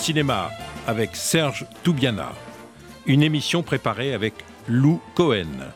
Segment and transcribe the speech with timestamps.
[0.00, 0.50] cinéma
[0.86, 2.32] avec Serge Toubiana.
[3.04, 4.32] Une émission préparée avec
[4.66, 5.68] Lou Cohen.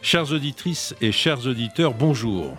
[0.00, 2.56] Chères auditrices et chers auditeurs, bonjour.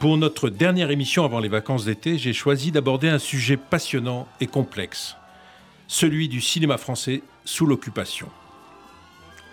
[0.00, 4.46] Pour notre dernière émission avant les vacances d'été, j'ai choisi d'aborder un sujet passionnant et
[4.46, 5.14] complexe,
[5.88, 8.30] celui du cinéma français sous l'occupation.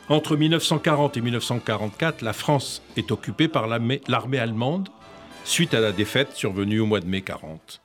[0.07, 4.87] Entre 1940 et 1944, la France est occupée par l'armée allemande
[5.43, 7.81] suite à la défaite survenue au mois de mai 40.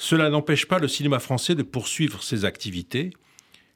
[0.00, 3.10] Cela n'empêche pas le cinéma français de poursuivre ses activités.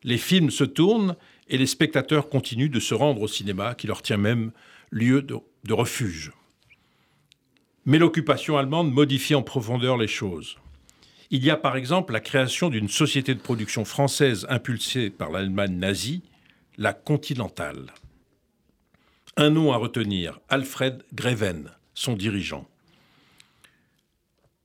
[0.05, 1.17] Les films se tournent
[1.49, 4.51] et les spectateurs continuent de se rendre au cinéma qui leur tient même
[4.91, 5.37] lieu de,
[5.71, 6.33] refuge.
[7.85, 10.57] Mais l'occupation allemande modifie en profondeur les choses.
[11.31, 15.77] Il y a par exemple la création d'une société de production française impulsée par l'Allemagne
[15.77, 16.23] nazie,
[16.79, 17.93] la Continentale.
[19.37, 22.67] Un nom à retenir, Alfred Greven, son dirigeant.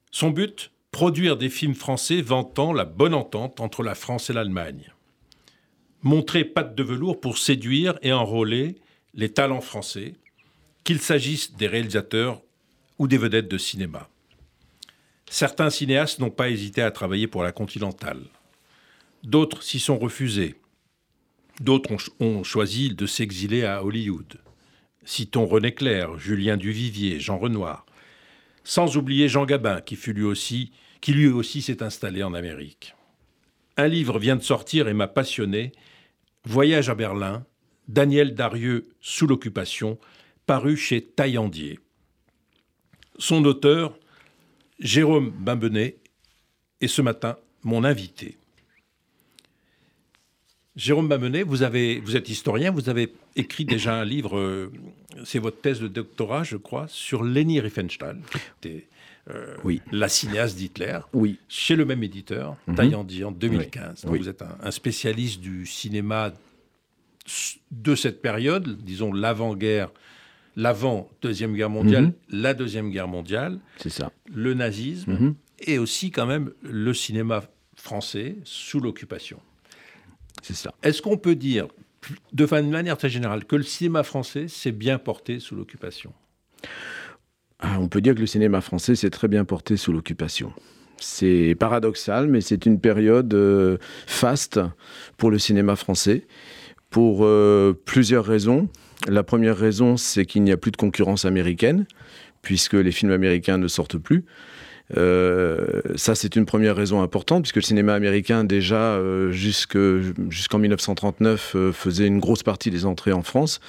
[0.10, 4.92] Son but Produire des films français vantant la bonne entente entre la France et l'Allemagne.
[6.02, 8.76] Montrer patte de velours pour séduire et enrôler
[9.14, 10.14] les talents français,
[10.84, 12.42] qu'il s'agisse des réalisateurs
[12.98, 14.10] ou des vedettes de cinéma.
[15.30, 18.24] Certains cinéastes n'ont pas hésité à travailler pour la Continentale.
[19.24, 20.56] D'autres s'y sont refusés.
[21.60, 24.40] D'autres ont, choisi de s'exiler à Hollywood.
[25.04, 27.86] Citons René Clair, Julien Duvivier, Jean Renoir.
[28.64, 30.72] Sans oublier Jean Gabin, qui, lui aussi,
[31.08, 32.96] lui aussi s'est installé en Amérique.
[33.78, 35.72] Un livre vient de sortir et m'a passionné.
[36.46, 37.46] Voyage à Berlin,
[37.88, 39.98] Daniel Darieux sous l'occupation,
[40.46, 41.80] paru chez Taillandier.
[43.18, 43.98] Son auteur,
[44.80, 45.98] Jérôme Bimbenet,
[46.82, 48.39] est ce matin mon invité.
[50.80, 54.72] Jérôme Bamenet, vous, avez, vous êtes historien, vous avez écrit déjà un livre, euh,
[55.26, 58.22] c'est votre thèse de doctorat, je crois, sur Leni Riefenstahl,
[58.66, 59.82] euh, oui.
[59.92, 61.38] la cinéaste d'Hitler, oui.
[61.50, 64.06] chez le même éditeur, mm en 2015.
[64.06, 66.32] Vous êtes un, spécialiste du cinéma
[67.72, 69.92] de cette période, disons l'avant-guerre,
[70.56, 72.14] l'avant-deuxième guerre mondiale, mhm.
[72.30, 75.36] la deuxième guerre mondiale, c'est ça, le nazisme, mhm.
[75.60, 77.44] et aussi quand même le cinéma
[77.76, 79.42] français sous l'occupation.
[80.42, 80.74] C'est ça.
[80.84, 81.68] Est-ce qu'on peut dire,
[82.34, 86.14] de manière très générale, que le cinéma français s'est bien porté sous l'occupation?
[87.60, 90.54] Ah, On peut dire que le cinéma français s'est très bien porté sous l'occupation.
[90.98, 93.78] C'est paradoxal, mais c'est une période euh,
[94.08, 94.60] faste
[95.18, 96.28] pour le cinéma français,
[96.90, 98.70] pour euh, plusieurs raisons.
[99.08, 101.86] La première raison, c'est qu'il n'y a plus de concurrence américaine,
[102.42, 104.26] puisque les films américains ne sortent plus.
[104.98, 111.54] Euh, ça, c'est une première raison importante, puisque le cinéma américain, déjà, euh, jusqu'en 1939,
[111.56, 113.60] euh, faisait une grosse partie des entrées en France.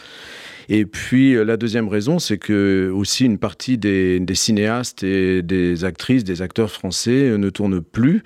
[0.68, 6.22] Et puis la deuxième raison, c'est que aussi une partie des, cinéastes et des actrices,
[6.22, 8.22] des acteurs français ne tournent plus.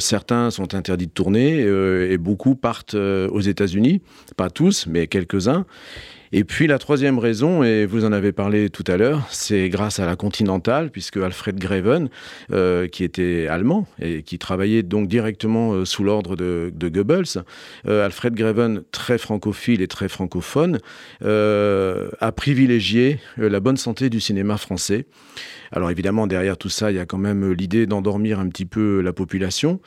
[0.00, 4.02] certains sont interdits de tourner et beaucoup partent aux États-Unis.
[4.36, 5.66] Pas tous, mais quelques-uns.
[6.32, 9.98] Et puis la troisième raison, et vous en avez parlé tout à l'heure, c'est grâce
[9.98, 12.10] à la Continentale, puisque Alfred Greven,
[12.52, 17.42] euh, qui était allemand et qui travaillait donc directement euh, sous l'ordre de, Goebbels,
[17.86, 20.78] euh, Alfred Greven, très francophile et très francophone,
[21.22, 25.06] a privilégié la bonne santé du cinéma français.
[25.72, 29.00] Alors évidemment, derrière tout ça, il y a quand même l'idée d'endormir un petit peu
[29.00, 29.80] la population.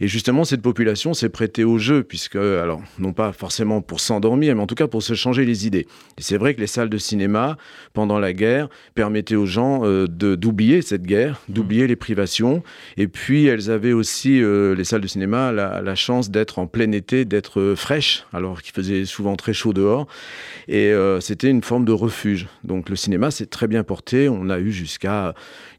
[0.00, 4.54] Et justement, cette population s'est prêtée au jeu, puisque, alors, non pas forcément pour s'endormir,
[4.54, 5.86] mais en tout cas pour se changer les idées.
[6.18, 7.56] Et c'est vrai que les salles de cinéma,
[7.94, 11.52] pendant la guerre, permettaient aux gens euh, d'oublier cette guerre, mmh.
[11.52, 12.62] d'oublier les privations.
[12.98, 16.66] Et puis, elles avaient aussi, euh, les salles de cinéma, la, la chance d'être en
[16.66, 20.06] plein été, d'être fraîches, alors qu'il faisait souvent très chaud dehors.
[20.68, 22.48] Et euh, c'était une forme de refuge.
[22.64, 24.28] Donc, le cinéma s'est très bien porté.
[24.28, 25.25] On a eu jusqu'à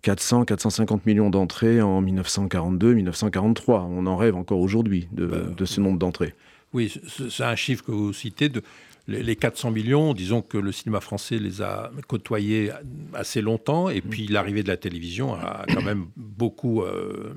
[0.01, 3.87] 400, 450 millions d'entrées en 1942, 1943.
[3.91, 6.33] On en rêve encore aujourd'hui de, bah, ce nombre d'entrées.
[6.73, 6.93] Oui,
[7.29, 8.49] c'est un chiffre que vous citez.
[8.49, 8.61] De,
[9.07, 12.71] les 400 millions, disons que le cinéma français les a côtoyés
[13.13, 17.33] assez longtemps, et puis l'arrivée de la télévision a quand même beaucoup euh,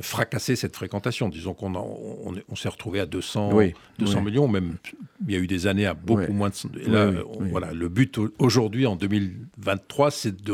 [0.00, 1.28] fracassé cette fréquentation.
[1.28, 3.50] Disons qu'on on, s'est retrouvé à 200,
[3.98, 4.76] 200 millions, même
[5.26, 6.90] il y a eu des années à beaucoup moins de...
[6.90, 7.12] là,
[7.50, 10.52] voilà, le but aujourd'hui, en 2023, c'est de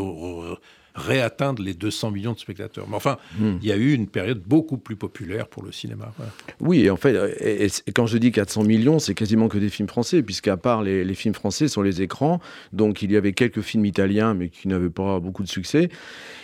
[0.95, 2.87] réatteindre les 200 millions de spectateurs.
[2.89, 3.57] Mais enfin, hmm.
[3.63, 6.13] il y a eu une période beaucoup plus populaire pour le cinéma.
[6.61, 9.89] Oui, et en fait, et, quand je dis 400 millions, c'est quasiment que des films
[9.89, 12.41] français, puisqu'à part les, les, films français sur les écrans,
[12.73, 15.89] donc il y avait quelques films italiens, mais qui n'avaient pas beaucoup de succès.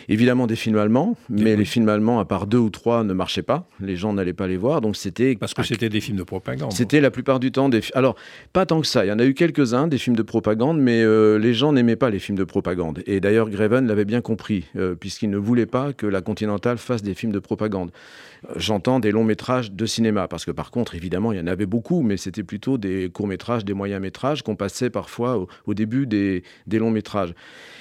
[0.08, 3.42] Évidemment des films allemands, mais les films allemands, à part deux ou trois, ne marchaient
[3.42, 3.68] pas.
[3.80, 5.36] Les gens n'allaient pas les voir, donc c'était...
[5.36, 6.72] Parce que c'était des films de propagande.
[6.72, 7.80] C'était la plupart du temps des...
[7.94, 8.16] Alors,
[8.52, 9.04] pas tant que ça.
[9.04, 11.96] Il y en a eu quelques-uns, des films de propagande, mais euh, les gens n'aimaient
[11.96, 13.02] pas les films de propagande.
[13.06, 14.66] Et d'ailleurs, Greven l'avait bien compris compris,
[15.00, 17.90] puisqu'il ne voulait pas que la Continentale fasse des films de propagande.
[18.56, 21.66] J'entends des longs métrages de cinéma, parce que par contre, évidemment, il y en avait
[21.66, 26.06] beaucoup, mais c'était plutôt des courts métrages, des moyens métrages qu'on passait parfois au, début
[26.06, 27.34] des, longs métrages.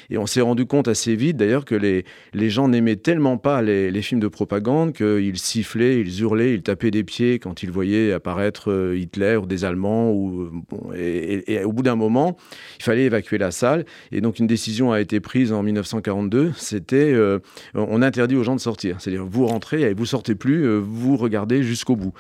[0.10, 3.62] Et on s'est rendu compte assez vite, d'ailleurs, que les, les gens n'aimaient tellement pas
[3.62, 8.14] les, films de propagande qu'ils sifflaient, ils hurlaient, ils tapaient des pieds quand ils voyaient
[8.14, 10.12] apparaître euh, Hitler ou des Allemands.
[10.12, 10.50] Ou,
[10.96, 12.38] et, au bout d'un moment,
[12.80, 13.86] il fallait évacuer la salle.
[14.12, 16.54] Et donc, une décision a été prise en 1942.
[16.56, 17.40] C'était, euh,
[17.74, 19.02] on interdit aux gens de sortir.
[19.02, 22.14] C'est-à-dire, vous rentrez et vous sortez plus euh, vous regardez jusqu'au bout.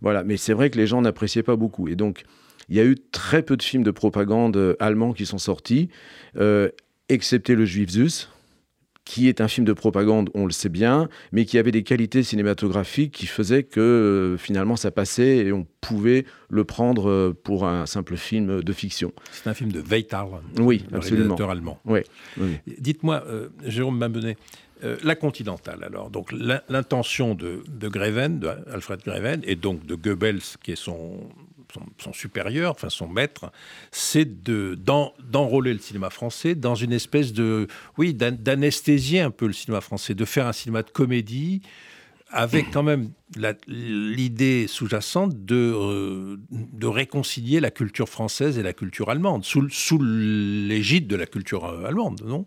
[0.00, 1.88] Voilà, mais c'est vrai que les gens n'appréciaient pas beaucoup.
[1.88, 2.24] Et donc,
[2.68, 5.88] il y a eu très peu de films de propagande euh, allemands qui sont sortis,
[6.36, 6.68] euh,
[7.12, 8.28] excepté Le Juif Zeus,
[9.04, 12.22] qui est un film de propagande, on le sait bien, mais qui avait des qualités
[12.22, 18.16] cinématographiques qui faisaient que finalement ça passait et on pouvait le prendre pour un simple
[18.16, 19.12] film de fiction.
[19.32, 20.28] C'est un film de Weitar,
[20.60, 21.34] oui, absolument.
[21.34, 21.80] allemand.
[21.84, 22.02] Oui,
[22.78, 23.24] Dites-moi,
[23.64, 24.36] Jérôme Mabonnet,
[24.84, 29.94] euh, la Continentale, alors, donc l'intention de, de Greven, de Alfred Greven, et donc de
[29.94, 31.20] Goebbels, qui est son,
[31.98, 33.52] son, supérieur, enfin son maître,
[33.90, 37.66] c'est d'enrôler le cinéma français dans une espèce de,
[37.98, 41.62] oui, d'anesthésier un peu le cinéma français, de faire un cinéma de comédie
[42.32, 43.10] avec quand même
[43.68, 50.02] l'idée sous-jacente de, euh, de réconcilier la culture française et la culture allemande, sous, sous
[50.02, 52.46] l'égide de la culture euh, allemande, non?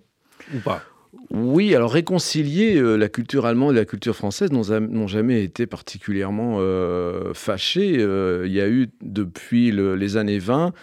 [0.54, 0.84] Ou pas?
[1.32, 6.58] Oui, alors réconcilier euh, la culture allemande et la culture française n'ont jamais été particulièrement
[6.60, 7.98] euh, fâchés.
[8.00, 10.74] Euh, il y a eu depuis les années 20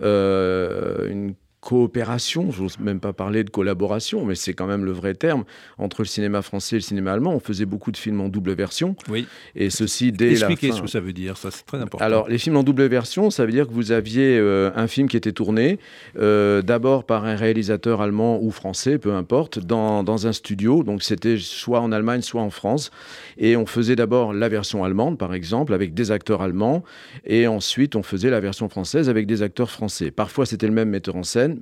[0.00, 5.44] une coopération, j'ose même pas parler de collaboration, mais c'est quand même le vrai terme,
[5.76, 7.34] entre le cinéma français et le cinéma allemand.
[7.34, 8.94] On faisait beaucoup de films en double version.
[9.08, 9.26] Oui.
[9.56, 12.04] Et ceci dès Expliquez la ce que ça veut dire, ça c'est très important.
[12.04, 15.08] Alors, les films en double version, ça veut dire que vous aviez euh, un film
[15.08, 15.78] qui était tourné
[16.18, 20.84] euh, d'abord par un réalisateur allemand ou français, peu importe, dans, dans un studio.
[20.84, 22.92] Donc c'était soit en Allemagne, soit en France.
[23.36, 26.84] Et on faisait d'abord la version allemande, par exemple, avec des acteurs allemands.
[27.24, 30.12] Et ensuite, on faisait la version française avec des acteurs français.
[30.12, 31.57] Parfois, c'était le même metteur en scène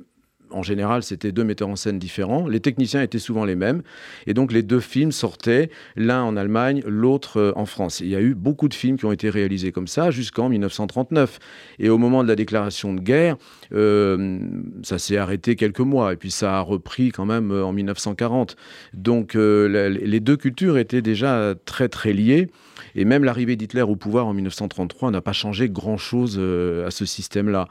[0.50, 2.46] en général, c'était deux metteurs en scène différents.
[2.46, 3.82] Les techniciens étaient souvent les mêmes.
[4.26, 8.00] Et donc, les deux films sortaient, l'un en Allemagne, l'autre euh, en France.
[8.00, 11.38] il y a eu beaucoup de films qui ont été réalisés comme ça jusqu'en 1939.
[11.78, 13.36] Et au moment de la déclaration de guerre,
[13.72, 14.38] euh,
[14.82, 16.12] ça s'est arrêté quelques mois.
[16.12, 18.56] Et puis, ça a repris quand même euh, en 1940.
[18.94, 22.48] Donc, les deux cultures étaient déjà très, très liées.
[22.94, 27.68] Et même l'arrivée d'Hitler au pouvoir en 1933 n'a pas changé grand-chose à ce système-là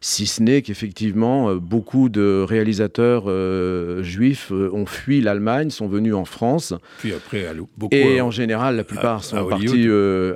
[0.00, 5.88] si ce n'est qu'effectivement, euh, beaucoup de réalisateurs euh, juifs euh, ont fui l'Allemagne, sont
[5.88, 6.74] venus en France.
[6.98, 7.46] Puis après,
[7.76, 7.94] beaucoup.
[7.94, 9.88] Et en général, la plupart sont partis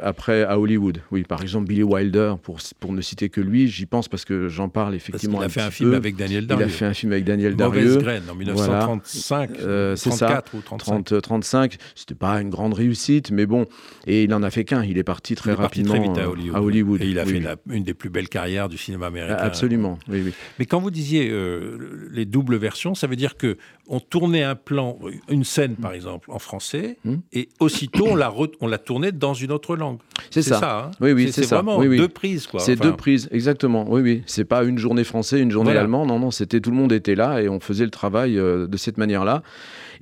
[0.03, 1.01] après à Hollywood.
[1.11, 4.49] Oui, par exemple, Billy Wilder, pour, pour ne citer que lui, j'y pense parce que
[4.49, 5.41] j'en parle effectivement.
[5.41, 6.67] il a fait un film avec Daniel Darieux.
[6.67, 7.83] Il a fait un film avec Daniel Darieux.
[7.83, 9.95] Mauvaise graine en 1935, voilà.
[9.97, 11.05] 34 ou 35.
[11.05, 11.77] 30, 35.
[11.95, 13.67] C'était pas une grande réussite, mais bon.
[14.07, 14.85] Et il n'en a fait qu'un.
[14.85, 17.03] Il est parti très rapidement très vite à Hollywood.
[17.03, 19.50] Et il a fait une des plus belles carrières du cinéma américain.
[19.51, 20.33] Absolument, oui, oui.
[20.59, 23.57] Mais quand vous disiez euh, les doubles versions, ça veut dire que
[23.89, 24.99] on tournait un plan,
[25.29, 27.17] une scène par exemple en français, hmm.
[27.33, 29.99] et aussitôt on l'a on l'a tournée dans une autre langue.
[30.31, 30.61] C'est ça.
[30.61, 31.57] ça hein oui, oui, c'est ça.
[31.57, 32.61] Vraiment oui, deux prises, quoi.
[32.61, 33.85] C'est deux prises, exactement.
[33.89, 34.23] Oui, oui.
[34.27, 36.09] C'est pas une journée français, une journée allemande.
[36.09, 36.31] Non, non.
[36.31, 39.43] C'était tout le monde était là et on faisait le travail euh, de cette manière-là.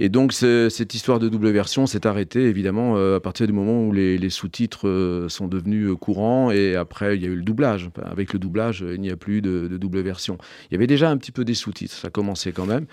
[0.01, 3.83] Et donc, cette histoire de double version s'est arrêtée, évidemment, euh, à partir du moment
[3.83, 6.53] où les, sous-titres euh, sont devenus euh, courants.
[6.53, 7.91] Et après, il y a eu le doublage.
[8.05, 10.39] Avec le doublage, il n'y a plus de, double version.
[10.71, 12.87] Il y avait déjà un petit peu des sous-titres, ça commençait quand même.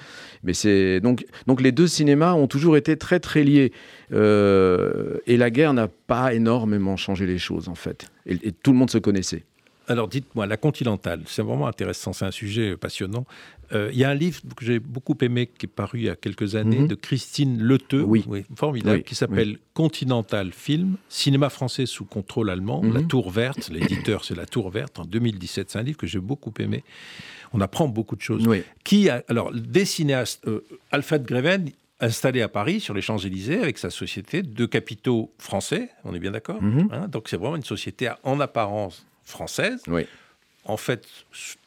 [0.43, 3.71] Mais donc, donc les deux cinémas ont toujours été très, très liés.
[4.12, 8.07] et la guerre n'a pas énormément changé les choses, en fait.
[8.25, 9.43] et tout le monde se connaissait.
[9.88, 13.25] Alors dites-moi, la Continentale, c'est vraiment intéressant, c'est un sujet passionnant.
[13.74, 16.10] Euh, il y a un livre que j'ai beaucoup aimé, qui est paru il y
[16.10, 16.88] a quelques années, mhm.
[16.88, 18.25] de Christine Leteux, oui.
[18.55, 23.07] formidable, qui s'appelle Continental Film, cinéma français sous contrôle allemand, La mhm.
[23.07, 25.69] Tour Verte, l'éditeur c'est La Tour Verte, en 2017.
[25.69, 26.84] C'est un livre que j'ai beaucoup aimé.
[27.53, 28.48] On apprend beaucoup de choses.
[28.84, 31.69] Qui a, alors, des cinéastes, euh, Alfred Greven,
[32.00, 36.31] installé à Paris, sur les Champs-Élysées, avec sa société de capitaux français, on est bien
[36.31, 36.89] d'accord mhm.
[36.91, 40.05] hein, Donc c'est vraiment une société en apparence française, oui.
[40.65, 41.07] En fait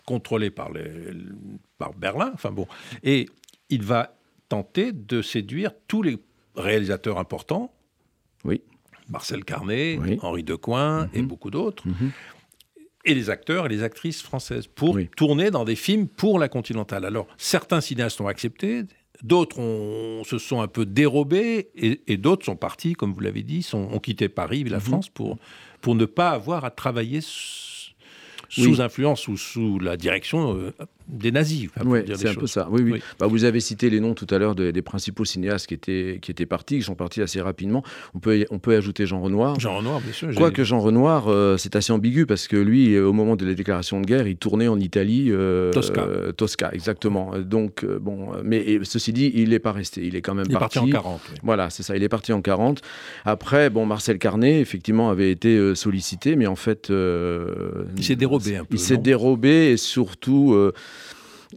[0.06, 0.90] contrôlée par, les,
[1.78, 2.30] par Berlin.
[2.34, 2.66] Enfin bon,
[3.02, 3.28] et
[3.70, 4.16] il va
[4.48, 6.18] tenter de séduire tous les
[6.56, 7.72] réalisateurs importants.
[8.44, 8.62] Oui.
[9.08, 11.28] Marcel Carnet, Henri Decoing et mhm.
[11.28, 11.86] beaucoup d'autres.
[11.86, 12.12] Mhm.
[13.04, 17.06] Et les acteurs et les actrices françaises pour tourner dans des films pour la Continentale.
[17.06, 18.82] Alors, certains cinéastes ont accepté,
[19.22, 19.56] d'autres
[20.26, 23.98] se sont un peu dérobés et, d'autres sont partis, comme vous l'avez dit, sont, ont
[23.98, 24.82] quitté Paris, la mhm.
[24.82, 25.38] France, pour,
[25.80, 27.20] pour ne pas avoir à travailler
[28.48, 30.72] sous influence ou sous la direction euh,
[31.08, 31.68] des nazis.
[31.84, 32.68] Oui, c'est un peu ça.
[32.70, 33.02] Oui, oui.
[33.18, 36.30] Bah, vous avez cité les noms tout à l'heure des principaux cinéastes qui étaient, qui
[36.30, 37.82] étaient partis, qui sont partis assez rapidement.
[38.14, 39.58] On peut, on peut ajouter Jean Renoir.
[39.58, 40.28] Jean Renoir, bien sûr.
[40.34, 44.00] Quoique Jean Renoir, euh, c'est assez ambigu parce que lui, au moment de la déclaration
[44.00, 45.28] de guerre, il tournait en Italie.
[45.30, 46.06] Euh, Tosca.
[46.36, 47.32] Tosca, exactement.
[47.38, 50.04] Donc, euh, bon, mais ceci dit, il n'est pas resté.
[50.04, 50.78] Il est quand même il parti.
[50.78, 51.20] Est parti en 40.
[51.42, 51.96] Voilà, c'est ça.
[51.96, 52.82] Il est parti en 40.
[53.24, 56.90] Après, bon, Marcel Carnet, effectivement, avait été sollicité, mais en fait.
[56.90, 58.74] il s'est dérobé un peu.
[58.74, 60.54] Il s'est dérobé et surtout.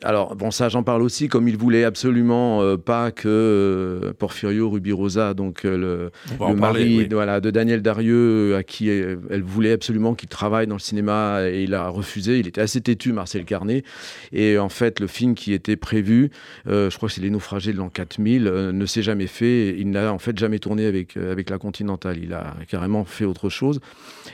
[0.03, 4.69] Alors, bon, ça, j'en parle aussi, comme il voulait absolument euh, pas que euh, Porfirio
[4.69, 10.29] Rubirosa, donc euh, le, mari voilà, de Daniel Darieux, à qui elle, voulait absolument qu'il
[10.29, 12.39] travaille dans le cinéma, et il a refusé.
[12.39, 13.83] Il était assez têtu, Marcel Carnet.
[14.31, 16.31] Et en fait, le film qui était prévu,
[16.65, 19.75] je crois que c'est Les Naufragés de l'an 4000, ne s'est jamais fait.
[19.77, 22.17] Il n'a en fait jamais tourné avec, avec la Continentale.
[22.23, 23.81] Il a carrément fait autre chose.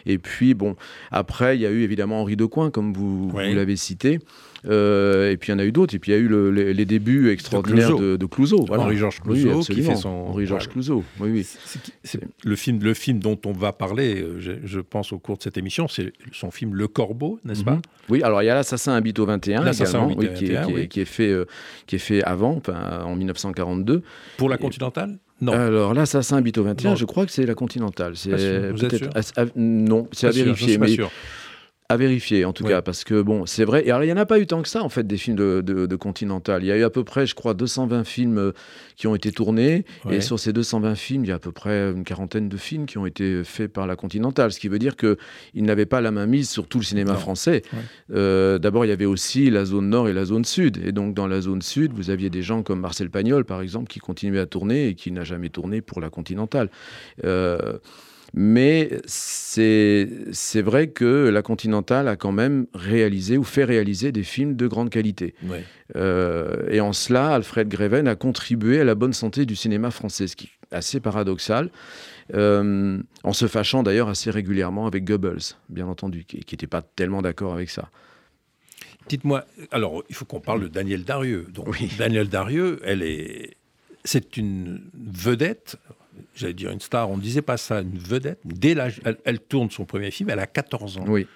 [0.05, 0.75] Et puis, bon,
[1.11, 4.19] après, il y a eu évidemment Henri Decoing, comme vous, vous l'avez cité.
[4.67, 5.95] Euh, et puis il y en a eu d'autres.
[5.95, 8.65] Et puis il y a eu les, débuts extraordinaires de, Clouseau.
[8.69, 10.09] Henri-Georges Clouseau qui fait son.
[10.09, 11.47] Henri-Georges Clouseau, oui, oui.
[12.43, 15.57] Le, film, le film dont on va parler, euh, je, pense, au cours de cette
[15.57, 17.75] émission, c'est son film Le Corbeau, n'est-ce pas?
[17.75, 17.81] Mhm.
[18.09, 21.05] Oui, alors il y a L'Assassin habite au 21, également, oui, qui, est, qui, est,
[21.05, 21.45] fait, euh,
[21.85, 24.01] qui est fait avant, en 1942.
[24.37, 25.17] Pour la Continentale?
[25.39, 25.53] Non.
[25.53, 28.15] Alors l'Assassin habite au 21, je crois que c'est la Continentale.
[28.15, 29.09] C'est Vous êtes sûr?
[29.55, 30.67] non, c'est à vérifier.
[30.67, 31.11] Je suis pas sûr
[31.89, 33.87] à vérifier en tout cas parce que bon c'est vrai.
[33.87, 35.37] Et alors il y en a pas eu tant que ça en fait des films
[35.37, 36.61] de, de, Continental.
[36.61, 38.51] Il y a eu à peu près je crois 220 films euh,
[38.97, 39.85] qui ont été tournés.
[40.09, 42.87] Et sur ces 220 films il y a à peu près une quarantaine de films
[42.87, 45.17] qui ont été faits par la Continental ce qui veut dire que
[45.53, 47.61] ils n'avaient pas la main mise sur tout le cinéma français.
[48.11, 50.81] Euh, d'abord il y avait aussi la zone nord et la zone sud.
[50.85, 53.87] Et donc dans la zone sud vous aviez des gens comme Marcel Pagnol par exemple
[53.87, 56.69] qui continuait à tourner et qui n'a jamais tourné pour la Continental.
[57.23, 57.77] Euh,
[58.33, 64.55] mais c'est vrai que la Continentale a quand même réalisé ou fait réaliser des films
[64.55, 65.33] de grande qualité.
[65.95, 70.27] Euh, et en cela, Alfred Greven a contribué à la bonne santé du cinéma français,
[70.27, 71.69] ce qui est assez paradoxal,
[72.33, 77.21] euh, en se fâchant d'ailleurs assez régulièrement avec Goebbels, bien entendu, qui n'était pas tellement
[77.21, 77.89] d'accord avec ça.
[79.07, 81.47] Dites-moi, alors il faut qu'on parle de Daniel Darieux.
[81.53, 83.55] Donc, Daniel Darieux, elle est,
[84.03, 85.77] c'est une vedette
[86.35, 88.39] j'allais dire une star, on ne disait pas ça, une vedette.
[88.45, 91.05] Dès l'âge, elle, tourne son premier film, elle a 14 ans.
[91.07, 91.27] Oui.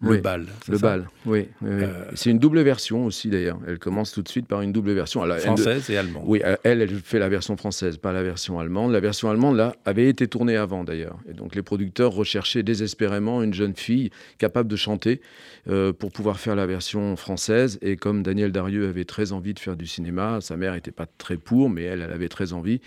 [0.00, 0.46] Le bal.
[0.68, 1.48] Le bal, oui.
[1.64, 3.58] Euh, c'est une double version aussi d'ailleurs.
[3.66, 5.24] Elle commence tout de suite par une double version.
[5.38, 6.24] française et allemande.
[6.26, 8.92] Oui, elle, elle fait la version française, pas la version allemande.
[8.92, 11.18] La version allemande, là, avait été tournée avant d'ailleurs.
[11.28, 15.20] Et donc les producteurs recherchaient désespérément une jeune fille capable de chanter
[15.68, 17.78] euh, pour pouvoir faire la version française.
[17.80, 21.06] Et comme Daniel Darieux avait très envie de faire du cinéma, sa mère n'était pas
[21.06, 22.80] très pour, mais elle, elle avait très envie.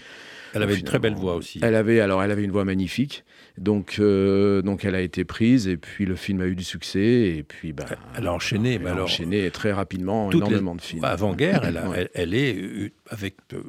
[0.58, 1.60] Elle avait une très belle voix aussi.
[1.62, 3.24] Elle avait, alors, elle avait une voix magnifique.
[3.58, 7.36] Donc, euh, donc elle a été prise et puis le film a eu du succès
[7.38, 7.86] et puis bah,
[8.16, 11.04] elle a enchaîné, elle a enchaîné très rapidement énormément de films.
[11.04, 13.64] Avant guerre, elle, elle, est euh, avec euh,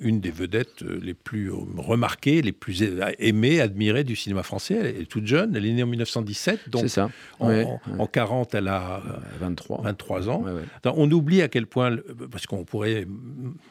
[0.00, 2.82] une des vedettes les plus remarquées, les plus
[3.18, 4.74] aimées, admirées du cinéma français.
[4.74, 7.10] Elle est toute jeune, elle est née en 1917, donc ça.
[7.38, 9.02] En, en, 40, elle a
[9.40, 10.44] 23, 23 ans.
[10.84, 11.96] On oublie à quel point,
[12.30, 13.06] parce qu'on pourrait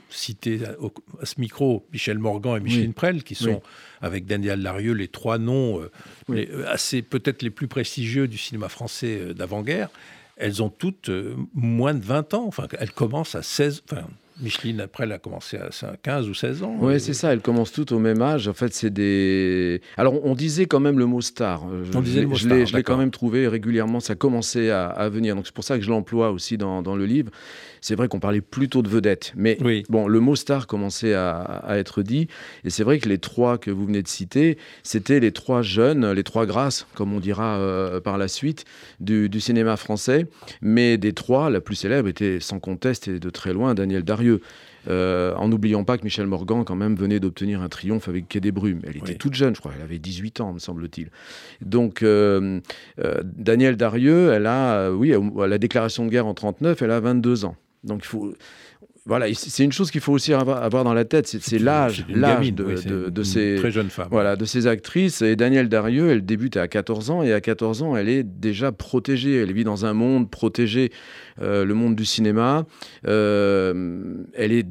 [0.09, 3.61] citer à, ce micro Michel Morgan et Micheline Prel, qui sont
[4.01, 5.91] avec Daniel Larieux les trois noms euh,
[6.29, 9.89] euh, assez peut-être les plus prestigieux du cinéma français euh, d'avant-guerre.
[10.37, 11.11] Elles ont toutes
[11.53, 12.45] moins de 20 ans.
[12.47, 13.83] Enfin, elles commencent à 16.
[13.91, 14.07] Enfin,
[14.41, 15.69] Micheline, après, elle a commencé à
[16.01, 16.75] 15 ou 16 ans.
[16.79, 18.47] Oui, c'est ça, elles commencent toutes au même âge.
[18.47, 19.81] En fait, c'est des.
[19.97, 21.63] Alors, on disait quand même le mot star.
[21.95, 22.65] On disait le mot star.
[22.65, 25.35] Je l'ai quand même trouvé régulièrement, ça commençait à, à venir.
[25.35, 27.31] Donc, c'est pour ça que je l'emploie aussi dans, dans, le livre.
[27.81, 29.33] C'est vrai qu'on parlait plutôt de vedette.
[29.35, 29.57] Mais
[29.89, 32.27] bon, le mot star commençait à, être dit.
[32.63, 36.11] Et c'est vrai que les trois que vous venez de citer, c'était les trois jeunes,
[36.11, 38.65] les trois grâces, comme on dira euh, par la suite,
[38.99, 40.27] du, du, cinéma français.
[40.61, 44.03] Mais des trois, la plus célèbre était sans conteste et de très loin Daniel
[44.87, 48.39] Euh, en n'oubliant pas que Michel Morgan, quand même, venait d'obtenir un triomphe avec Quai
[48.39, 48.81] des Brumes.
[48.87, 51.09] Elle était toute jeune, je crois, elle avait 18 ans, me semble-t-il.
[51.61, 52.59] Donc, euh,
[52.99, 56.99] euh, Daniel Darieux, elle a, oui, à la déclaration de guerre en 39, elle a
[56.99, 57.55] 22 ans.
[57.83, 58.33] Donc, il faut
[59.05, 63.09] voilà, c'est une chose qu'il faut aussi avoir, dans la tête, c'est l'âge, l'âge de,
[63.09, 64.09] de, ces très jeunes femmes.
[64.11, 65.21] Voilà, de ces actrices.
[65.21, 68.71] Et Danielle Darieux, elle débute à 14 ans et à 14 ans, elle est déjà
[68.71, 69.41] protégée.
[69.41, 70.91] Elle vit dans un monde protégé,
[71.39, 72.65] le monde du cinéma.
[73.03, 74.67] elle est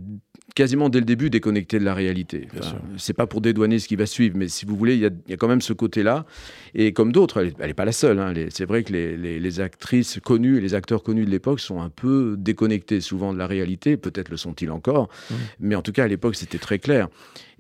[0.59, 2.49] quasiment dès le début déconnecté de la réalité.
[2.97, 5.37] c'est pas pour dédouaner ce qui va suivre, mais si vous voulez, il y, a
[5.37, 6.27] quand même ce côté-là.
[6.75, 8.19] Et comme d'autres, elle n'est pas la seule.
[8.19, 8.35] Hein.
[8.51, 12.35] C'est vrai que les, actrices connues et les acteurs connus de l'époque sont un peu
[12.37, 13.97] déconnectés souvent de la réalité.
[13.97, 15.35] Peut-être le sont-ils encore, mmh.
[15.61, 17.07] mais en tout cas à l'époque c'était très clair.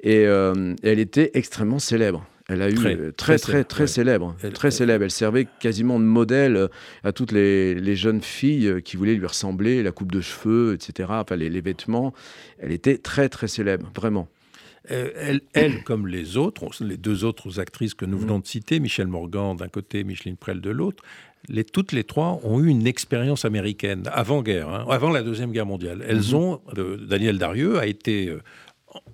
[0.02, 2.74] Et euh, elle était extrêmement célèbre Elle a eu
[3.14, 5.04] très très très, célèbre, très célèbre.
[5.04, 6.68] Elle servait quasiment de modèle
[7.04, 11.10] à toutes les, jeunes filles qui voulaient lui ressembler, la coupe de cheveux, etc.
[11.12, 12.14] Enfin les, les vêtements.
[12.58, 14.28] Elle était très très célèbre, vraiment.
[14.88, 18.20] Elle, elle, comme les autres, les deux autres actrices que nous mm.
[18.20, 21.04] venons de citer, Michel Morgan d'un côté, Micheline Prel de l'autre,
[21.48, 25.66] les, toutes les trois ont eu une expérience américaine avant-guerre, hein, avant la Deuxième Guerre
[25.66, 26.04] mondiale.
[26.08, 26.34] Elles mm-hmm.
[26.34, 26.60] ont,
[27.06, 28.34] Daniel Darieux a été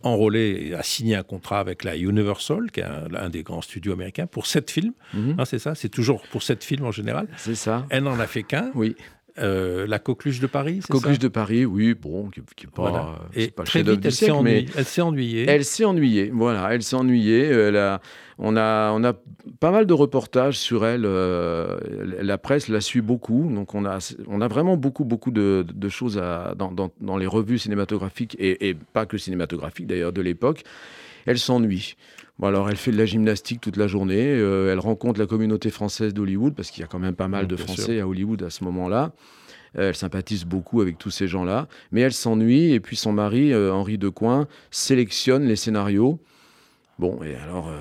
[0.02, 4.26] enrôlé, a signé un contrat avec la Universal, qui est un, des grands studios américains,
[4.26, 4.94] pour sept films.
[5.12, 5.36] Mhm.
[5.38, 7.28] Hein, c'est ça C'est toujours pour sept films en général.
[7.36, 7.86] C'est ça.
[7.90, 8.70] Elle n'en a fait qu'un.
[8.74, 8.96] Oui.
[9.38, 13.48] Euh, la Coqueluche de Paris, c'est Coqueluche de Paris, oui, bon, qui, qui pas, Et
[13.48, 14.66] pas très vite, elle s'est ennuyée.
[14.76, 15.46] Elle s'est ennuyée.
[15.48, 17.46] Elle s'est ennuyée, voilà, elle s'est ennuyée.
[17.46, 18.00] Elle a,
[18.38, 19.12] on, a, on a
[19.58, 21.02] pas mal de reportages sur elle.
[21.04, 21.80] Euh,
[22.22, 23.98] la presse la suit beaucoup, donc on a,
[24.28, 28.36] on a vraiment beaucoup, beaucoup de, de choses à, dans, dans, dans, les revues cinématographiques,
[28.38, 30.62] et, et pas que cinématographiques d'ailleurs, de l'époque.
[31.26, 31.96] Elle s'ennuie.
[32.38, 34.26] Bon, alors, elle fait de la gymnastique toute la journée.
[34.26, 37.46] Euh, elle rencontre la communauté française d'Hollywood, parce qu'il y a quand même pas mal
[37.46, 39.12] de Français à Hollywood à ce moment-là.
[39.76, 41.68] Euh, elle sympathise beaucoup avec tous ces gens-là.
[41.92, 42.72] Mais elle s'ennuie.
[42.72, 46.20] Et puis, son mari, euh, Henri Decoing, sélectionne les scénarios.
[47.00, 47.78] Bon, et alors, euh,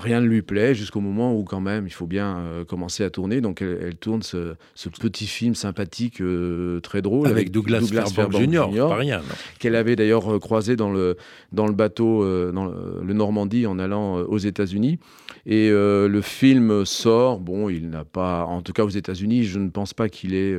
[0.00, 3.10] rien ne lui plaît jusqu'au moment où, quand même, il faut bien euh, commencer à
[3.10, 3.42] tourner.
[3.42, 4.54] Donc, elle, tourne ce,
[4.98, 7.26] petit film sympathique, euh, très drôle.
[7.26, 7.82] Avec, Douglas,
[8.14, 9.20] Fairbanks Jr., pas rien.
[9.58, 11.18] Qu'elle avait d'ailleurs croisé dans le,
[11.52, 14.98] dans le bateau, dans le, Normandie, en allant aux États-Unis.
[15.44, 17.40] Et le film sort.
[17.40, 20.58] Bon, il n'a pas, en tout cas aux États-Unis, je ne pense pas qu'il ait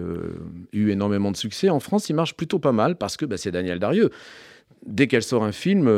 [0.71, 1.69] eu énormément de succès.
[1.69, 4.11] En France, il marche plutôt pas mal parce que bah, c'est Daniel Darieux
[4.85, 5.89] dès qu'elle sort un film,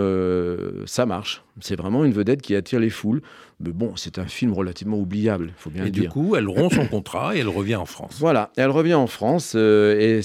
[0.85, 1.43] ça marche.
[1.61, 3.21] C'est vraiment une vedette qui attire les foules.
[3.61, 6.03] Mais bon, c'est un film relativement oubliable, il faut bien et dire.
[6.03, 8.15] Et du coup, elle rompt son contrat et elle revient en France.
[8.17, 9.51] Voilà, elle revient en France.
[9.57, 10.21] Euh, et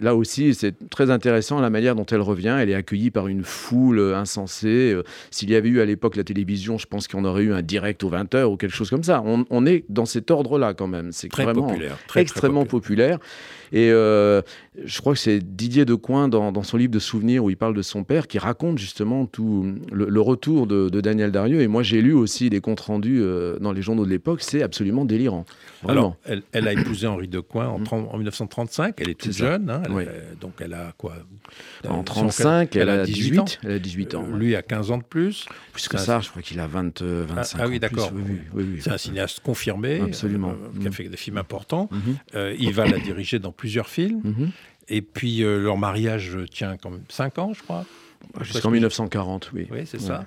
[0.00, 2.56] là aussi, c'est très intéressant la manière dont elle revient.
[2.60, 4.92] Elle est accueillie par une foule insensée.
[4.92, 7.62] Euh, s'il y avait eu à l'époque la télévision, je pense qu'on aurait eu un
[7.62, 9.24] direct aux 20h ou quelque chose comme ça.
[9.24, 11.10] On, est dans cet ordre-là quand même.
[11.10, 13.18] C'est vraiment populaire, extrêmement populaire.
[13.72, 14.40] Et euh,
[14.82, 17.74] je crois que c'est Didier Decoing dans, dans son livre de souvenirs où il parle
[17.74, 21.60] de son père qui raconte justement tout le, le retour de, Daniel Darieux.
[21.60, 24.40] Et moi, j'ai lu aussi des comptes rendus euh, dans les journaux de l'époque.
[24.42, 25.44] C'est absolument délirant.
[25.88, 28.96] Alors, elle, a épousé Henri Decoing en, en 1935.
[29.00, 29.70] Elle est toute jeune.
[29.70, 29.82] Hein,
[30.40, 31.14] donc, elle a quoi?
[31.88, 33.44] En 35, elle, a 18, ans.
[33.64, 34.26] Elle a 18 ans.
[34.26, 35.46] lui a 15 ans de plus.
[35.72, 38.12] Plus que ça, je crois qu'il a 20, 25 ah, ah, oui, d'accord.
[38.80, 40.00] C'est un cinéaste confirmé.
[40.00, 40.50] Absolument.
[40.50, 41.88] Euh, qui a fait des films importants.
[42.34, 44.20] Euh, il va la diriger dans plusieurs films.
[44.24, 44.50] Mhm.
[44.90, 47.84] Et puis, leur mariage tient quand même 5 ans, je crois.
[48.40, 49.66] Jusqu'en 1940, oui.
[49.70, 50.26] Oui, c'est ça.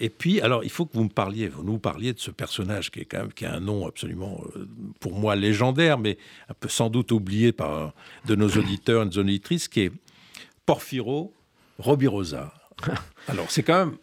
[0.00, 2.90] Et puis, alors, il faut que vous me parliez, vous nous parliez de ce personnage
[2.90, 4.68] qui est quand même qui a un nom absolument, euh,
[5.00, 7.94] pour moi, légendaire, mais un peu sans doute oublié par
[8.26, 9.92] de nos auditeurs et nos auditrices, qui est
[10.66, 11.32] Porfiro
[11.78, 12.52] Robirosa.
[13.28, 13.96] alors, c'est quand même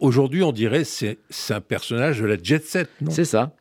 [0.00, 3.10] aujourd'hui, on dirait c'est c'est un personnage de la jet set, non?
[3.10, 3.54] C'est ça.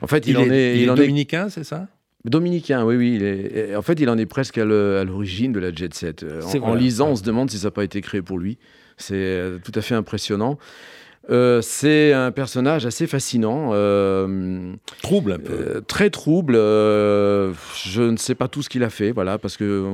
[0.00, 1.88] En fait, il, en est, il, est dominicain, c'est ça?
[2.24, 3.76] Dominicain, oui, oui.
[3.76, 6.24] en fait, il en est presque à l'origine de la jet set.
[6.24, 8.58] Euh, en, lisant, on se demande si ça n'a pas été créé pour lui.
[8.96, 10.58] C'est euh, tout à fait impressionnant.
[11.30, 13.70] Euh, c'est un personnage assez fascinant.
[13.72, 15.52] Euh, trouble un peu.
[15.52, 16.54] Euh, très trouble.
[16.54, 19.84] je ne sais pas tout ce qu'il a fait, voilà, parce qu'il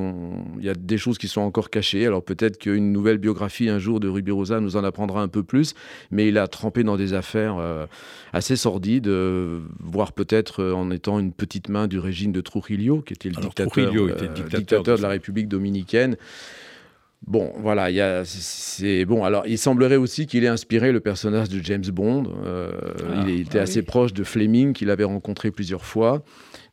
[0.60, 2.06] y a des choses qui sont encore cachées.
[2.06, 5.42] Alors peut-être qu'une nouvelle biographie un jour de Ruby Rosa nous en apprendra un peu
[5.42, 5.74] plus,
[6.10, 7.56] mais il a trempé dans des affaires
[8.32, 9.10] assez sordides,
[9.80, 13.92] voire peut-être en étant une petite main du régime de Trujillo, qui était le dictateur,
[14.50, 16.16] dictateur de la République dominicaine.
[17.26, 19.24] Bon, voilà, il y a, c'est bon.
[19.24, 22.24] Alors, il semblerait aussi qu'il ait inspiré le personnage de James Bond.
[22.44, 22.72] Euh,
[23.08, 26.22] ah, il était ah assez proche de Fleming, qu'il avait rencontré plusieurs fois.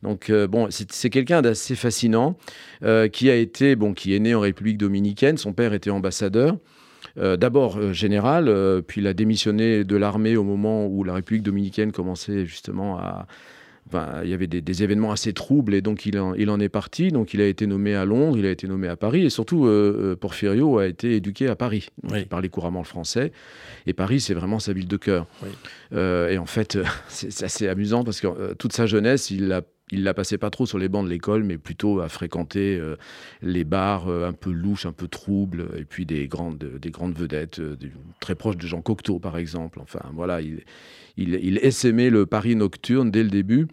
[0.02, 2.36] Donc, euh, bon, c'est quelqu'un d'assez fascinant,
[2.82, 5.38] euh, qui a été, bon, qui est né en République dominicaine.
[5.38, 6.56] Son père était ambassadeur.
[7.16, 12.46] D'abord général, puis il a démissionné de l'armée au moment où la République dominicaine commençait
[12.46, 13.26] justement à,
[14.24, 17.10] il y avait des, événements assez troubles et donc il en, il en, est parti.
[17.10, 19.66] Donc il a été nommé à Londres, il a été nommé à Paris et surtout
[19.66, 21.88] euh, euh, Porfirio a été éduqué à Paris.
[22.14, 23.32] Il parlait couramment le français
[23.86, 25.26] et Paris c'est vraiment sa ville de cœur.
[25.92, 26.78] Euh, et en fait
[27.08, 30.66] c'est assez amusant parce que toute sa jeunesse il l'a il l'a passé pas trop
[30.66, 32.80] sur les bancs de l'école, mais plutôt à fréquenter
[33.42, 37.60] les bars un peu louches, un peu troubles, et puis des grandes, des grandes vedettes,
[38.20, 39.78] très proches de Jean Cocteau, par exemple.
[39.80, 40.64] Enfin, voilà, il,
[41.16, 43.68] il, essaimait le Paris nocturne dès le début.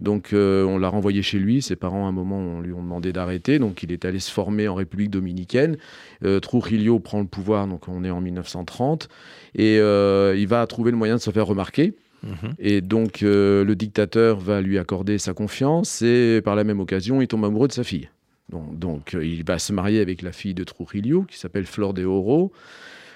[0.00, 1.62] Donc euh, on l'a renvoyé chez lui.
[1.62, 3.58] Ses parents, à un moment, on lui ont demandé d'arrêter.
[3.58, 5.76] Donc il est allé se former en République dominicaine.
[6.24, 9.08] Euh, Trujillo prend le pouvoir, donc on est en 1930.
[9.54, 11.94] Et euh, il va trouver le moyen de se faire remarquer.
[12.22, 12.54] Mhm.
[12.58, 17.28] Et donc le dictateur va lui accorder sa confiance et par la même occasion, il
[17.28, 18.08] tombe amoureux de sa fille.
[18.48, 22.04] Donc, donc il va se marier avec la fille de Trujillo qui s'appelle Flor de
[22.04, 22.52] Oro.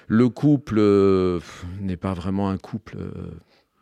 [0.07, 0.79] Le couple
[1.81, 2.97] n'est pas vraiment un couple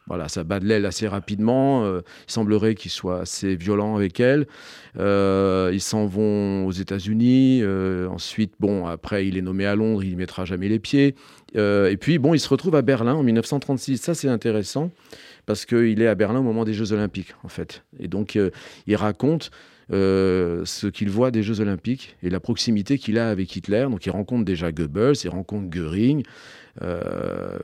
[0.08, 1.86] voilà, ça bat de l'aile assez rapidement.
[1.86, 4.48] Euh, il semblerait qu'il soit assez violent avec elle.
[5.00, 7.62] Euh, ils s'en vont aux États-Unis.
[7.62, 10.04] Euh, ensuite, bon, après, il est nommé à Londres.
[10.04, 11.16] Il ne mettra jamais les pieds.
[11.56, 13.98] Et puis, bon, il se retrouve à Berlin en 1936.
[13.98, 14.92] Ça, c'est intéressant
[15.46, 17.84] parce qu'il est à Berlin au moment des Jeux Olympiques, en fait.
[18.00, 18.38] Et donc,
[18.88, 19.52] il raconte
[19.90, 23.88] ce qu'il voit des Jeux Olympiques et la proximité qu'il a avec Hitler.
[23.90, 26.24] Donc, il rencontre déjà Goebbels, il rencontre Goering.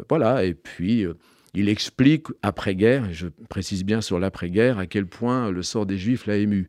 [0.10, 1.06] voilà, et puis
[1.54, 5.98] il explique après-guerre, et je précise bien sur l'après-guerre, à quel point le sort des
[5.98, 6.68] Juifs l'a ému.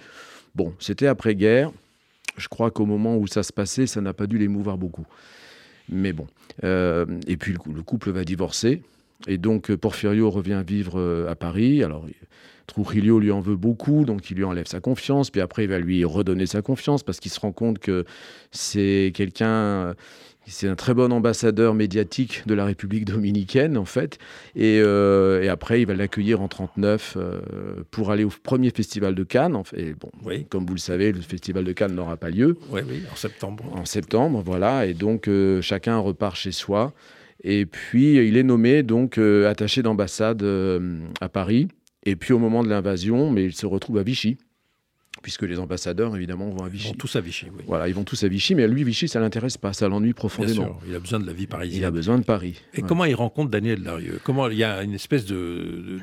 [0.55, 1.71] Bon, c'était après-guerre.
[2.37, 5.07] Je crois qu'au moment où ça se passait, ça n'a pas dû l'émouvoir beaucoup.
[5.91, 6.27] Mais bon.
[6.65, 8.83] Euh, et puis le, couple va divorcer.
[9.27, 11.83] Et donc Porfirio revient vivre euh, à Paris.
[11.83, 12.07] Alors
[12.67, 15.31] Trujillo lui en veut beaucoup, donc il lui enlève sa confiance.
[15.31, 18.05] Puis après, il va lui redonner sa confiance parce qu'il se rend compte que
[18.53, 19.95] c'est quelqu'un
[20.47, 24.19] c'est un très bon ambassadeur médiatique de la République dominicaine, en fait.
[24.57, 27.41] Et, euh, après, il va l'accueillir en 39 euh,
[27.91, 29.61] pour aller au premier festival de Cannes.
[29.65, 29.95] Fait.
[29.95, 30.47] bon, oui.
[30.49, 32.57] Comme vous le savez, le festival de Cannes n'aura pas lieu.
[32.71, 33.65] Oui, oui, en septembre.
[33.73, 34.87] En septembre, voilà.
[34.87, 36.93] Et donc, euh, chacun repart chez soi.
[37.43, 40.45] Et puis, il est nommé donc attaché d'ambassade
[41.23, 41.69] à Paris.
[42.05, 44.37] Et puis, au moment de l'invasion, mais il se retrouve à Vichy
[45.23, 46.89] puisque les ambassadeurs, évidemment, vont à Vichy.
[46.89, 47.65] Ils vont tous à Vichy, oui.
[47.67, 50.63] Voilà, ils vont tous à Vichy, mais lui, Vichy, ça l'intéresse pas, ça l'ennuie profondément.
[50.63, 51.83] Bien sûr, il a besoin de la vie parisienne.
[51.83, 52.61] Il a besoin de Paris.
[52.75, 55.99] Et comment il rencontre Daniel Darieux Comment il y a une espèce de,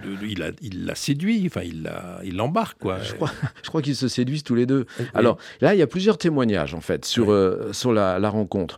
[0.61, 2.99] il l'a séduit, enfin il l'embarque quoi.
[3.01, 3.31] Je crois,
[3.63, 4.85] je crois qu'ils se séduisent tous les deux.
[5.13, 8.77] Alors là, il y a plusieurs témoignages en fait sur euh, sur la, rencontre.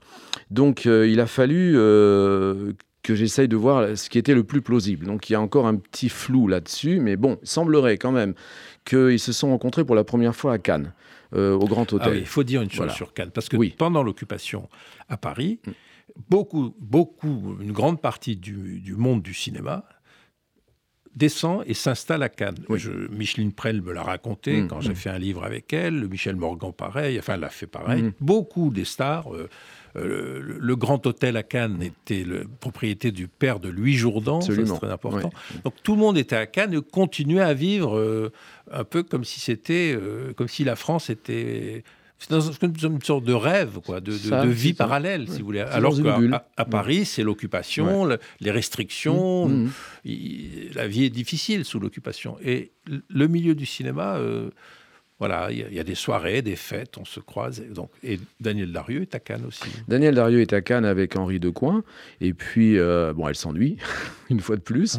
[0.52, 2.74] Donc euh, il a fallu euh,
[3.04, 5.06] que j'essaye de voir ce qui était le plus plausible.
[5.06, 8.34] Donc il y a encore un petit flou là-dessus, mais bon, semblerait quand même
[8.90, 10.94] qu'ils se sont rencontrés pour la première fois à Cannes,
[11.36, 12.14] euh, au Grand Hôtel.
[12.14, 14.68] Ah il faut dire une chose sur Cannes, parce que pendant l'occupation
[15.08, 15.60] à Paris,
[16.30, 19.86] beaucoup, beaucoup, une grande partie du, monde du cinéma
[21.16, 22.60] descend et s'installe à Cannes.
[23.12, 24.96] Micheline Prel me l'a raconté mm, quand j'ai mm.
[24.96, 28.12] fait un livre avec elle, Michel Morgan pareil, enfin elle a fait pareil.
[28.20, 29.34] Beaucoup des stars...
[29.34, 29.50] Euh,
[29.96, 34.64] euh, le, Grand Hôtel à Cannes était la propriété du père de Louis Jourdan, c'est
[34.64, 35.32] très important.
[35.64, 38.32] Donc tout le monde était à Cannes et continuait à vivre euh,
[38.72, 39.98] un peu comme si c'était,
[40.38, 41.84] comme si la France était
[42.20, 44.12] c'est dans une sorte de rêve, quoi, de,
[44.48, 45.62] vie parallèle, si vous voulez.
[45.62, 48.08] Alors qu'à à Paris, c'est l'occupation,
[48.40, 49.70] les restrictions, mmh,
[50.06, 50.12] mmh.
[50.76, 52.38] la vie est difficile sous l'occupation.
[52.44, 52.74] Et
[53.10, 54.20] le milieu du cinéma
[55.20, 57.60] voilà, il y, a des soirées, des fêtes, on se croise.
[57.60, 59.70] Et, donc, et Daniel Darieux est à Cannes aussi.
[59.90, 61.84] Daniel Darieux est à Cannes avec Henri Decoing.
[62.22, 63.76] Et puis, euh, bon, elle s'ennuie,
[64.30, 64.98] une fois de plus.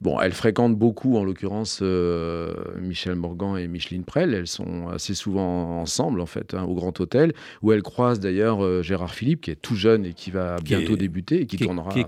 [0.00, 4.34] Bon, elle fréquente beaucoup, en l'occurrence, euh, Michel Morgan et Micheline Prel.
[4.34, 8.64] Elles sont assez souvent ensemble, en fait, hein, au Grand Hôtel, où elle croise d'ailleurs
[8.64, 11.92] euh, Gérard Philippe, qui est tout jeune et qui va bientôt débuter et qui, tournera.
[11.92, 12.00] Qui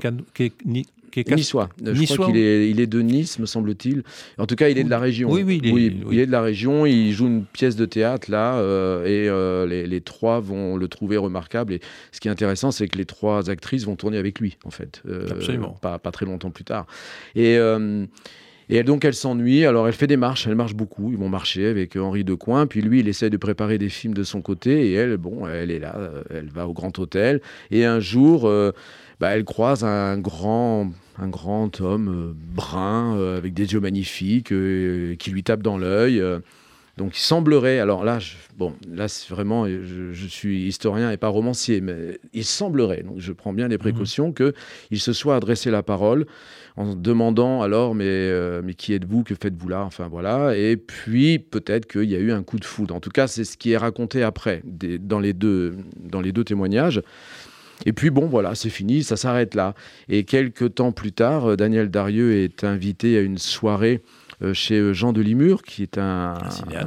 [1.16, 1.68] Niçois.
[1.84, 4.02] Je crois qu'il est, il est de Nice, me semble-t-il.
[4.38, 5.30] En tout cas, il est de la région.
[5.30, 6.86] Oui, oui, il est, de la région.
[6.86, 11.16] Il joue une pièce de théâtre là, euh, et euh, les, trois vont le trouver
[11.16, 11.74] remarquable.
[11.74, 11.80] Et
[12.12, 15.02] ce qui est intéressant, c'est que les trois actrices vont tourner avec lui, en fait.
[15.08, 15.76] Euh, Absolument.
[15.80, 16.86] Pas, pas, très longtemps plus tard.
[17.34, 17.58] Et
[18.70, 21.66] et donc elle s'ennuie, alors elle fait des marches, elle marche beaucoup, ils vont marcher
[21.66, 24.94] avec Henri Decoing, puis lui il essaie de préparer des films de son côté, et
[24.94, 25.94] elle, bon, elle est là,
[26.30, 28.50] elle va au Grand Hôtel, et un jour,
[29.20, 34.52] bah, elle croise un grand un grand homme euh, brun euh, avec des yeux magnifiques
[34.52, 36.22] euh, qui lui tape dans l'œil.
[36.96, 41.28] donc il semblerait, alors là, je, bon, là c'est vraiment, je, suis historien et pas
[41.28, 43.80] romancier, mais il semblerait, donc je prends bien les mhm.
[43.80, 44.54] précautions, que
[44.88, 46.26] qu'il se soit adressé la parole
[46.76, 48.30] en demandant alors, mais,
[48.62, 52.32] mais qui êtes-vous, que faites-vous là, enfin voilà, et puis peut-être qu'il y a eu
[52.32, 52.94] un coup de foudre.
[52.94, 56.44] En tout cas, c'est ce qui est raconté après, dans, les deux, dans les deux
[56.44, 57.00] témoignages.
[57.86, 59.74] Et puis bon, voilà, c'est fini, ça s'arrête là.
[60.08, 64.02] Et quelques temps plus tard, euh, Daniel Darieux est invité à une soirée
[64.42, 66.38] euh, chez euh, Jean Delimure, qui est un,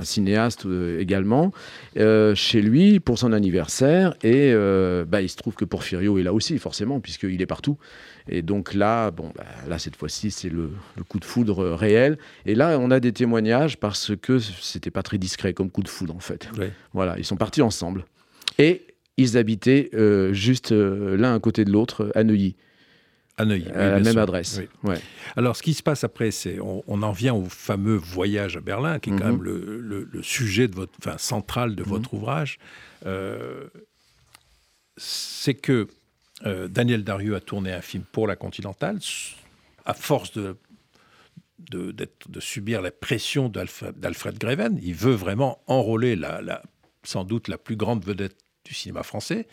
[0.01, 0.65] cinéaste,
[0.99, 1.51] également,
[1.95, 4.15] chez lui pour son anniversaire.
[4.23, 4.53] Et
[5.07, 7.77] bah, il se trouve que Porfirio est là aussi, forcément, puisqu'il est partout.
[8.29, 10.71] Et donc là, bon, bah, là cette fois-ci, c'est le,
[11.07, 12.17] coup de foudre réel.
[12.45, 15.89] Et là, on a des témoignages parce que c'était pas très discret comme coup de
[15.89, 16.49] foudre, en fait.
[16.93, 18.05] Voilà, ils sont partis ensemble.
[18.59, 18.81] Et
[19.17, 22.55] ils habitaient euh, juste euh, l'un à côté de l'autre à Neuilly.
[23.37, 24.61] À Neuilly, à la même adresse.
[24.83, 24.99] Ouais.
[25.35, 28.97] Alors, ce qui se passe après, c'est on, en vient au fameux voyage à Berlin,
[28.97, 29.43] qui est quand mhm.
[29.43, 32.19] même le, sujet de votre, enfin, central de votre mhm.
[32.19, 32.57] ouvrage.
[33.05, 33.67] Euh,
[34.97, 35.87] c'est que
[36.43, 38.99] Daniel Darieux a tourné un film pour la Continentale,
[39.85, 40.55] à force de
[41.71, 44.79] de, de, subir la pression d'Alfred Greven.
[44.81, 46.61] Il veut vraiment enrôler la, la,
[47.03, 49.47] sans doute la plus grande vedette du cinéma français.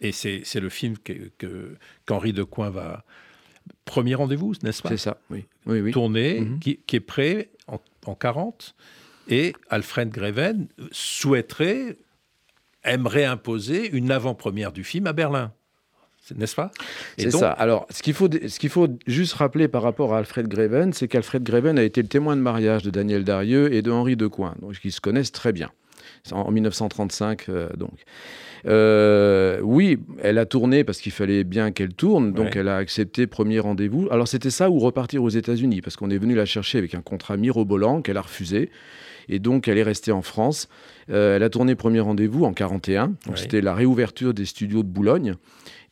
[0.00, 0.96] et c'est le film
[2.06, 3.04] qu'Henri que, va.
[3.84, 4.88] Premier rendez-vous, n'est-ce pas?
[4.90, 5.44] C'est ça, oui.
[5.66, 5.92] oui, oui.
[5.92, 6.58] Tourné, mhm.
[6.58, 8.74] qui, est prêt en, en 40.
[9.28, 11.98] Et Alfred Greven souhaiterait,
[12.82, 15.52] aimerait imposer une avant-première du film à Berlin
[16.36, 16.70] n'est-ce pas?
[17.16, 17.50] C'est ça.
[17.52, 18.28] Alors, ce qu'il faut,
[18.68, 22.36] faut juste rappeler par rapport à Alfred Greven, c'est qu'Alfred Greven a été le témoin
[22.36, 25.70] de mariage de Daniel Darieux et de Henri Decoing, donc ils se connaissent très bien.
[26.32, 28.04] En 1935, euh, donc.
[28.66, 33.26] Euh, oui, elle a tourné parce qu'il fallait bien qu'elle tourne, donc elle a accepté
[33.26, 34.08] premier rendez-vous.
[34.10, 37.00] Alors c'était ça ou repartir aux États-Unis, parce qu'on est venu la chercher avec un
[37.00, 38.70] contrat mirobolant qu'elle a refusé.
[39.28, 40.68] Et donc, elle est restée en France.
[41.10, 43.12] Euh, elle a tourné Premier Rendez-vous en 41.
[43.34, 45.34] C'était la réouverture des studios de Boulogne.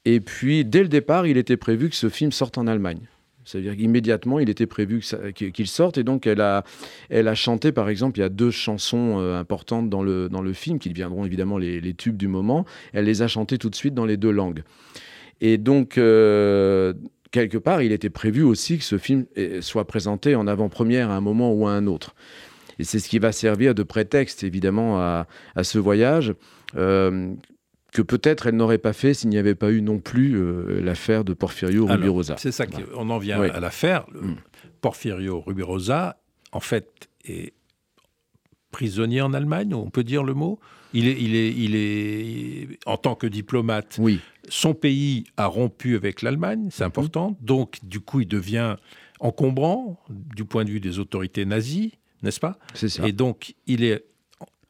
[0.04, 3.00] Et puis, dès le départ, il était prévu que ce film sorte en Allemagne.
[3.46, 5.96] C'est-à-dire qu'immédiatement, il était prévu qu'il sorte.
[5.96, 6.64] Et donc, elle a,
[7.35, 11.24] chanté, par exemple, il y a deux chansons euh, importantes dans le, film, qui deviendront
[11.24, 12.66] évidemment les, tubes du moment.
[12.92, 14.64] Elle les a chantées tout de suite dans les deux langues.
[15.40, 16.92] Et donc, euh,
[17.30, 19.26] quelque part, il était prévu aussi que ce film
[19.61, 22.16] soit présenté en avant-première à un moment ou à un autre.
[22.78, 25.26] Et c'est ce qui va servir de prétexte, évidemment, à,
[25.62, 26.35] ce voyage.
[26.76, 27.32] Euh,
[27.92, 31.25] que peut-être elle n'aurait pas fait s'il n'y avait pas eu non plus euh, l'affaire
[31.25, 32.37] de Porfirio Rubirosa.
[32.38, 34.07] C'est ça qu'on en vient à l'affaire.
[34.12, 34.35] Mm.
[34.81, 36.18] Porfirio Rubirosa,
[36.53, 37.55] en fait, est
[38.70, 40.59] prisonnier en Allemagne, on peut dire le mot.
[40.92, 43.96] Il est, il est, il est en tant que diplomate.
[43.99, 44.20] Oui.
[44.49, 46.87] Son pays a rompu avec l'Allemagne, c'est mm-hmm.
[46.87, 47.37] important.
[47.40, 48.77] Donc, du coup, il devient
[49.20, 52.59] encombrant du point de vue des autorités nazies n'est-ce pas?
[52.75, 53.07] C'est ça.
[53.07, 54.05] Et donc, il est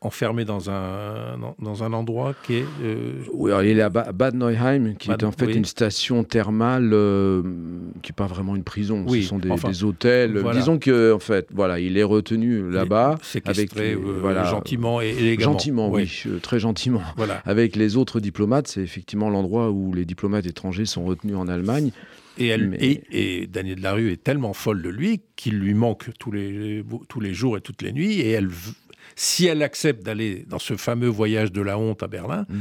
[0.07, 2.65] enfermé dans un, dans un endroit qui est...
[2.83, 7.43] Euh, oui, il est à Bad Neuheim, qui est en fait une station thermale euh,
[8.03, 9.05] qui n'est pas vraiment une prison.
[9.09, 10.43] Ce sont des, hôtels.
[10.53, 13.19] Disons que en fait, voilà, il est retenu là-bas.
[13.45, 15.37] avec euh, voilà, gentiment et.
[15.39, 17.03] Gentiment, oui, très gentiment.
[17.17, 17.43] Voilà.
[17.45, 21.91] Avec les autres diplomates, c'est effectivement l'endroit où les diplomates étrangers sont retenus en Allemagne.
[22.39, 26.85] Et, elle, et, Daniel Delarue est tellement folle de lui qu'il lui manque tous les,
[27.09, 28.21] tous les jours et toutes les nuits.
[28.21, 28.49] Et elle,
[29.17, 32.61] si elle accepte d'aller dans ce fameux voyage de la honte à Berlin, mm.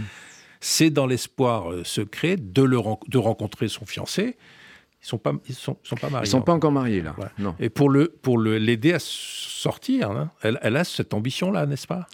[0.62, 4.38] c'est dans l'espoir euh, secret de, le, de rencontrer son fiancé.
[5.06, 6.28] Ils sont pas, ils sont, sont pas mariés.
[6.28, 7.16] Ils sont pas encore mariés là.
[7.38, 7.54] Non.
[7.60, 11.68] Et pour le pour le l'aider à sortir, hein, elle, elle, a cette ambition là,
[11.68, 12.08] n'est-ce pas?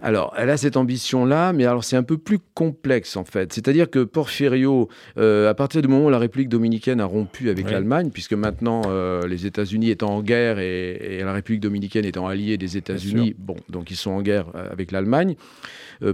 [0.00, 3.52] Alors, elle a cette ambition-là, mais alors c'est un peu plus complexe en fait.
[3.52, 7.70] C'est-à-dire que Porfirio, euh, à partir du moment où la République dominicaine a rompu avec
[7.70, 12.56] l'Allemagne, puisque maintenant euh, les États-Unis étant en guerre et, la République dominicaine étant alliée
[12.56, 15.34] des États-Unis, bon, donc ils sont en guerre euh, avec l'Allemagne.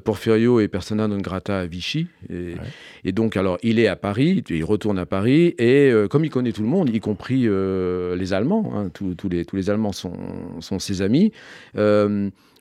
[0.05, 2.07] Porfirio est persona non grata à Vichy,
[3.05, 6.53] et, donc alors il est à Paris, il retourne à Paris, et comme il connaît
[6.53, 10.17] tout le monde, y compris les Allemands, hein, tous, les, tous les Allemands sont,
[10.61, 11.33] sont ses amis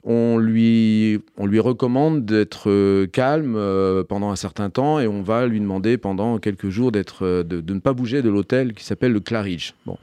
[0.03, 5.21] on lui, on lui recommande d'être euh, calme euh, pendant un certain temps et on
[5.21, 8.83] va lui demander pendant quelques jours d'être, euh, de, ne pas bouger de l'hôtel qui
[8.83, 9.73] s'appelle le Claridge.
[9.86, 9.97] Bon.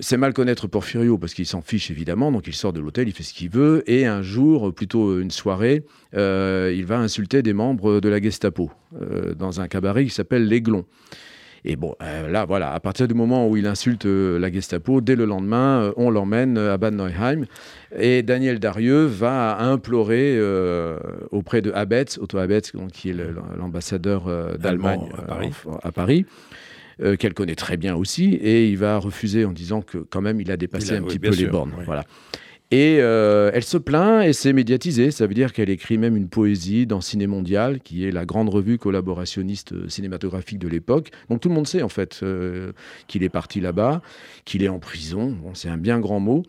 [0.00, 3.14] C'est mal connaître Porfirio parce qu'il s'en fiche évidemment, donc il sort de l'hôtel, il
[3.14, 8.00] fait ce qu'il veut, et un jour, plutôt une soirée, il va insulter des membres
[8.00, 8.72] de la Gestapo
[9.36, 10.84] dans un cabaret qui s'appelle l'Aiglon.
[11.66, 15.00] Et bon, euh, là, voilà, à partir du moment où il insulte euh, la Gestapo,
[15.00, 17.46] dès le lendemain, euh, on l'emmène à Bad Neuheim.
[17.98, 20.38] Et Daniel Darieux va implorer
[21.30, 23.16] auprès de Abetz, Otto Abetz, qui est
[23.56, 24.24] l'ambassadeur
[24.58, 25.08] d'Allemagne
[25.82, 26.26] à Paris.
[27.18, 30.50] Qu'elle connaît très bien aussi, et il va refuser en disant que quand même il
[30.50, 31.72] a dépassé un petit peu les bornes.
[31.84, 32.04] Voilà.
[32.70, 35.12] Et euh, elle se plaint et c'est médiatisé.
[35.12, 38.48] Ça veut dire qu'elle écrit même une poésie dans Ciné Mondial, qui est la grande
[38.48, 41.10] revue collaborationniste euh, cinématographique de l'époque.
[41.28, 42.72] Donc tout le monde sait en fait euh,
[43.06, 44.02] qu'il est parti là-bas,
[44.44, 45.36] qu'il est en prison.
[45.40, 46.42] Bon, c'est un bien grand mot.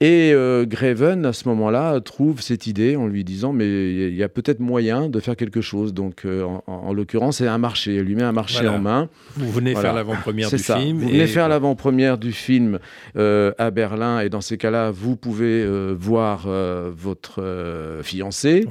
[0.00, 4.22] Et euh, Greven, à ce moment-là, trouve cette idée en lui disant Mais il y
[4.22, 5.94] a peut-être moyen de faire quelque chose.
[5.94, 7.96] Donc, euh, en, l'occurrence, c'est un marché.
[7.96, 9.08] Elle lui met un marché en main.
[9.36, 10.98] Vous venez faire l'avant-première du film.
[10.98, 12.78] Vous venez faire l'avant-première du film
[13.16, 14.20] euh, à Berlin.
[14.20, 16.46] Et dans ces cas-là, vous pouvez voir
[16.94, 18.66] votre fiancé.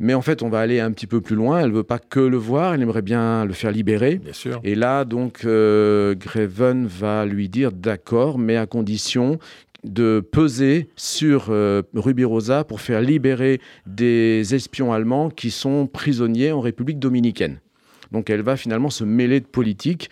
[0.00, 1.58] Mais en fait, on va aller un petit peu plus loin.
[1.58, 4.18] Elle veut pas que le voir, elle aimerait bien le faire libérer.
[4.18, 4.60] Bien sûr.
[4.62, 9.40] Et là, donc, Greven va lui dire d'accord, mais à condition
[9.88, 16.52] de peser sur euh, Ruby Rosa pour faire libérer des espions allemands qui sont prisonniers
[16.52, 17.60] en République dominicaine.
[18.12, 20.10] Donc elle va finalement se mêler de politique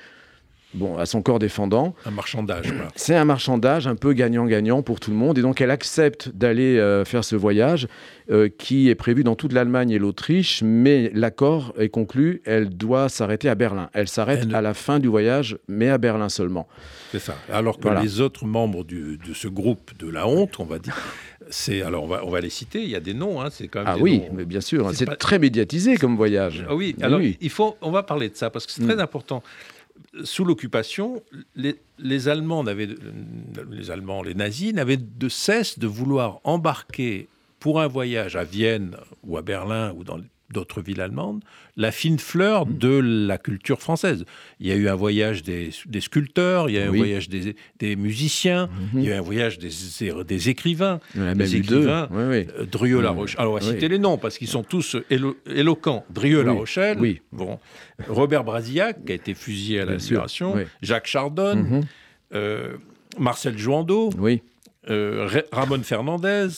[0.77, 1.95] bon, à son corps défendant.
[2.05, 2.73] Un marchandage.
[2.97, 5.39] C'est un marchandage un peu gagnant-gagnant pour tout le monde.
[5.39, 7.89] Et donc, elle accepte d'aller euh, faire ce voyage
[8.31, 10.62] euh, qui est prévu dans toute l'Allemagne et l'Autriche.
[10.62, 12.43] Mais l'accord est conclu.
[12.45, 13.91] Elle doit s'arrêter à Berlin.
[13.93, 16.69] Elle s'arrête à la fin du voyage, mais à Berlin seulement.
[17.12, 17.35] C'est ça.
[17.53, 20.97] Alors que les autres membres de ce groupe de la honte, on va dire,
[21.51, 22.83] c'est alors on va, on va les citer.
[22.83, 23.41] Il y a des noms.
[23.41, 24.91] Hein, c'est quand même ah oui, mais bien sûr.
[24.95, 26.65] C'est très médiatisé comme voyage.
[26.69, 26.97] Ah oui.
[27.03, 29.01] Alors il faut, on va parler de ça parce que c'est très mm.
[29.01, 29.43] important
[30.25, 31.23] sous l'occupation,
[31.55, 37.29] les, Allemands les Allemands, les nazis n'avaient de cesse de vouloir embarquer
[37.61, 40.19] pour un voyage à Vienne ou à Berlin ou dans
[40.51, 41.43] d'autres villes allemandes,
[41.77, 42.79] la fine fleur mm.
[42.79, 44.25] de la culture française.
[44.61, 47.97] Il y a eu un voyage des, sculpteurs, il y a eu un voyage des,
[47.97, 49.71] musiciens, il y a eu un voyage des,
[50.25, 51.01] des écrivains.
[51.15, 53.41] des écrivains, euh, Drieux-La Rochelle.
[53.41, 54.97] Alors, on va citer les noms parce qu'ils sont tous
[55.47, 56.05] éloquents.
[56.11, 57.21] Drieux-La Rochelle, oui.
[57.33, 57.59] bon.
[58.09, 61.85] Robert Brasillac, qui a été fusillé à la Libération, Jacques Chardonne, mm-hmm.
[62.35, 62.77] euh,
[63.19, 64.43] Marcel Jouandeau, oui.
[64.89, 66.49] Euh, Ramon Fernandez,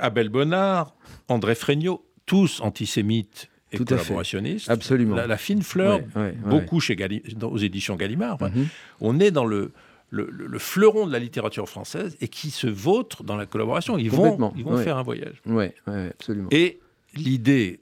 [0.00, 0.94] Abel Bonnard,
[1.28, 4.70] André Fregnault tous antisémites et collaborationnistes.
[4.70, 5.16] Absolument.
[5.16, 6.00] La, fine fleur,
[6.46, 6.96] beaucoup chez
[7.42, 8.42] aux éditions Gallimard.
[8.42, 8.68] Mhm.
[9.02, 9.72] On est dans le,
[10.08, 13.98] le, fleuron de la littérature française et qui se vautre dans la collaboration.
[13.98, 15.42] Ils vont, ils vont faire un voyage.
[15.44, 16.48] Oui, absolument.
[16.50, 16.80] Et
[17.14, 17.80] l'idée,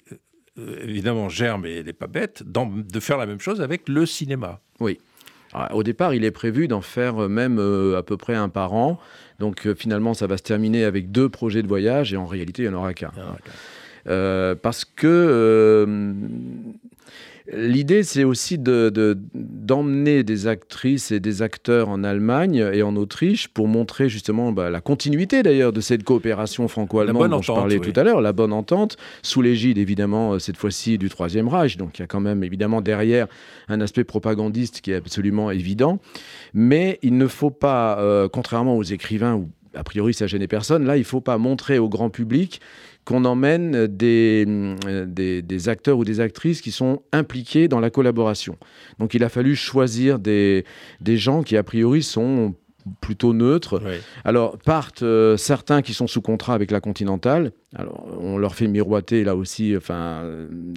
[0.58, 4.04] euh, évidemment, germe et elle n'est pas bête, de faire la même chose avec le
[4.04, 4.60] cinéma.
[4.80, 4.98] Oui.
[5.70, 8.98] au départ, il est prévu d'en faire même euh, à peu près un par an.
[9.38, 12.64] Donc euh, finalement, ça va se terminer avec deux projets de voyage et en réalité,
[12.64, 13.12] il n'y en aura qu'un.
[14.08, 16.12] Euh, parce que euh,
[17.52, 23.48] L'idée, c'est aussi d'emmener de, des actrices et des acteurs en Allemagne et en Autriche
[23.48, 27.98] pour montrer justement bah, la continuité d'ailleurs de cette coopération franco-allemande dont je parlais tout
[27.98, 31.76] à l'heure, la bonne entente, sous l'égide évidemment euh, cette fois-ci du Troisième Reich.
[31.76, 33.26] Donc il y a quand même évidemment derrière
[33.68, 35.98] un aspect propagandiste qui est absolument évident.
[36.54, 40.96] Mais il ne faut pas, contrairement aux écrivains où a priori ça gênait personne, là
[40.96, 42.60] il ne faut pas montrer au grand public
[43.04, 48.56] qu'on emmène euh, des, des, acteurs ou des actrices qui sont impliqués dans la collaboration.
[48.98, 50.64] Donc il a fallu choisir des,
[51.00, 52.54] des gens qui, a priori, sont
[53.00, 53.80] plutôt neutres.
[54.24, 58.66] Alors partent euh, certains qui sont sous contrat avec la Continentale, alors, on leur fait
[58.66, 60.24] miroiter là aussi, enfin,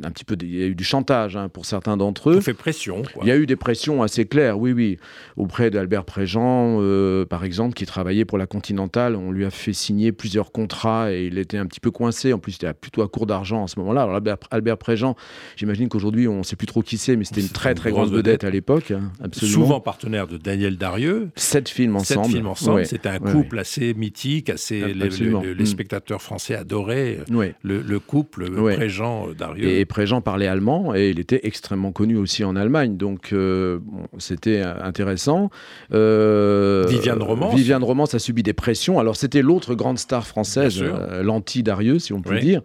[0.03, 2.37] un petit peu, il y a eu du chantage hein, pour certains d'entre eux.
[2.37, 3.01] On fait pression.
[3.23, 4.99] Il y a eu des pressions assez claires, oui, oui,
[5.35, 9.15] auprès d'Albert Préjean, euh, par exemple, qui travaillait pour la Continentale.
[9.15, 12.31] On lui a fait signer plusieurs contrats et il était un petit peu coincé.
[12.31, 14.03] En plus, il était plutôt à court d'argent en ce moment-là.
[14.03, 15.15] Alors, Albert, Préjean,
[15.55, 18.11] j'imagine qu'aujourd'hui, on ne sait plus trop qui c'est, mais c'était une très très grande
[18.11, 19.63] vedette, à l'époque, hein, absolument.
[19.63, 21.31] Souvent partenaire de Daniel Darieux.
[21.35, 22.25] Sept films ensemble.
[22.25, 22.85] Sept films ensemble.
[22.85, 29.67] C'était un couple assez mythique, assez les, les, spectateurs français adoraient le, couple Préjean Darieux.
[29.67, 33.79] Et Préjean parlait allemand et il était extrêmement connu aussi en Allemagne, donc euh,
[34.17, 35.49] c'était intéressant.
[35.93, 37.55] Euh, Viviane Romance.
[37.55, 38.99] Viviane Romance a subi des pressions.
[38.99, 42.61] Alors c'était l'autre grande star française, euh, l'anti-Darieux, si on peut dire,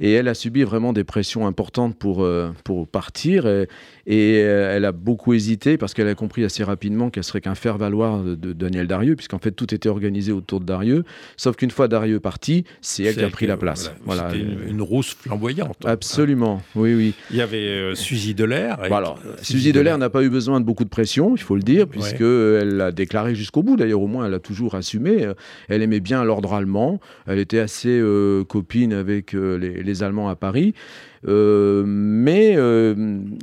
[0.00, 2.26] et elle a subi vraiment des pressions importantes pour,
[2.64, 3.46] pour partir.
[3.46, 3.68] Et,
[4.06, 8.22] et elle a beaucoup hésité parce qu'elle a compris assez rapidement qu'elle serait qu'un faire-valoir
[8.22, 11.04] de, Daniel Darieux, puisqu'en fait tout était organisé autour de Darieux.
[11.36, 13.92] Sauf qu'une fois Darieux parti, c'est elle qui a pris la place.
[14.04, 14.28] Voilà.
[14.30, 15.86] C'était une, rousse flamboyante.
[15.86, 17.14] Absolument, oui, oui.
[17.30, 18.78] Il y avait euh, Suzy Delair.
[18.80, 21.86] alors, Suzy Delair n'a pas eu besoin de beaucoup de pression, il faut le dire,
[21.86, 23.76] puisqu'elle l'a déclaré jusqu'au bout.
[23.76, 25.28] D'ailleurs, au moins, elle a toujours assumé.
[25.68, 27.00] Elle aimait bien l'ordre allemand.
[27.26, 30.74] Elle était assez euh, copine avec euh, les, les Allemands à Paris.
[31.28, 32.94] Euh, mais euh,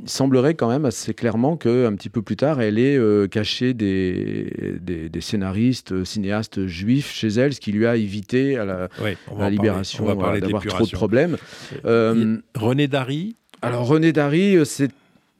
[0.02, 3.72] il semblerait quand même assez clairement qu'un petit peu plus tard, elle ait euh, caché
[3.72, 10.04] des, des, scénaristes, cinéastes juifs chez elle, ce qui lui a évité à la, libération
[10.04, 11.36] d'avoir trop de problèmes.
[11.84, 14.90] René Dary alors René Dary, c'est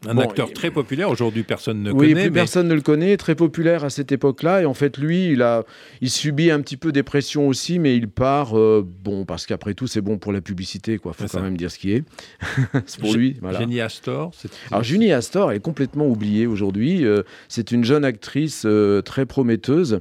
[0.08, 2.22] un acteur très populaire, aujourd'hui personne ne oui, connaît.
[2.22, 4.62] Plus personne ne le connaît, très populaire à cette époque-là.
[4.62, 5.64] Et en fait, lui, il, a,
[6.00, 9.74] il subit un petit peu des pressions aussi, mais il part, euh, bon, parce qu'après
[9.74, 11.12] tout, c'est bon pour la publicité, quoi.
[11.12, 12.04] faut quand même dire ce qui est.
[12.86, 13.36] c'est pour lui.
[13.42, 13.58] Voilà.
[13.58, 14.30] Jenny Astor
[14.70, 17.04] Alors, Jenny Astor est complètement oubliée aujourd'hui.
[17.04, 20.00] Euh, c'est une jeune actrice euh, très prometteuse.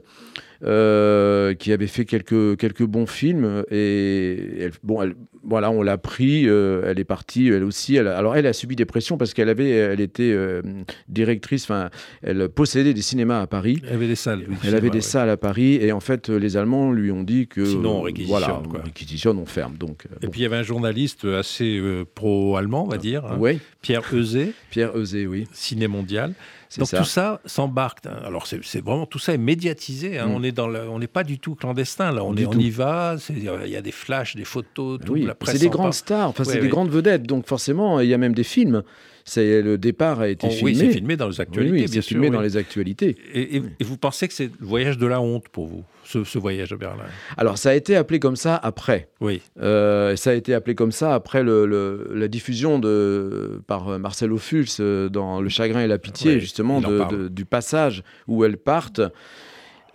[0.61, 3.63] Euh, qui avait fait quelques, quelques bons films.
[3.71, 5.15] Et bon, elle,
[5.49, 7.95] voilà, on l'a pris, euh, elle est partie, elle aussi.
[7.95, 10.61] Elle, alors, elle a subi des pressions parce qu'elle avait, elle était euh,
[11.07, 11.89] directrice, enfin,
[12.21, 13.81] elle possédait des cinémas à Paris.
[13.87, 14.45] Elle avait des salles.
[14.63, 15.75] elle avait des salles à Paris.
[15.81, 17.65] Et en fait, les Allemands lui ont dit que.
[17.65, 18.39] Sinon, on réquisitionne.
[18.39, 19.75] Voilà, on réquisitionne, on ferme.
[19.77, 21.81] Donc, et puis, il y avait un journaliste assez
[22.15, 23.25] pro-allemand, on va dire.
[23.25, 23.59] Hein, oui.
[23.81, 24.53] Pierre Euzé.
[24.69, 25.47] Pierre Euzé, oui.
[25.51, 26.33] Ciné mondial.
[26.77, 28.05] Donc tout ça s'embarque.
[28.05, 28.19] Hein.
[28.23, 30.19] Alors c'est vraiment tout ça est médiatisé.
[30.19, 30.27] Hein.
[30.27, 30.31] Mm.
[30.31, 32.23] On est dans on n'est pas du tout clandestin là.
[32.23, 33.15] On, est, on y va.
[33.29, 36.29] Il y a des flashs, des photos, oui, C'est des grandes stars.
[36.29, 37.23] Enfin, c'est des grandes vedettes.
[37.23, 38.83] Donc forcément, il y a même des films.
[39.25, 40.71] C'est le départ a été oh, filmé.
[40.71, 41.81] Oui, c'est filmé dans les actualités.
[41.81, 43.15] Oui, c'est filmé dans les actualités.
[43.33, 46.77] Et, vous pensez que c'est le voyage de la honte pour vous, ce, voyage à
[46.77, 47.03] Berlin?
[47.37, 49.09] Alors, ça a été appelé comme ça après.
[49.21, 49.41] Oui.
[49.61, 55.09] Euh, ça a été appelé comme ça après le, la diffusion de, par Marcel Ophuls
[55.11, 56.81] dans Le Chagrin et la Pitié, justement,
[57.29, 59.01] du passage où elles partent.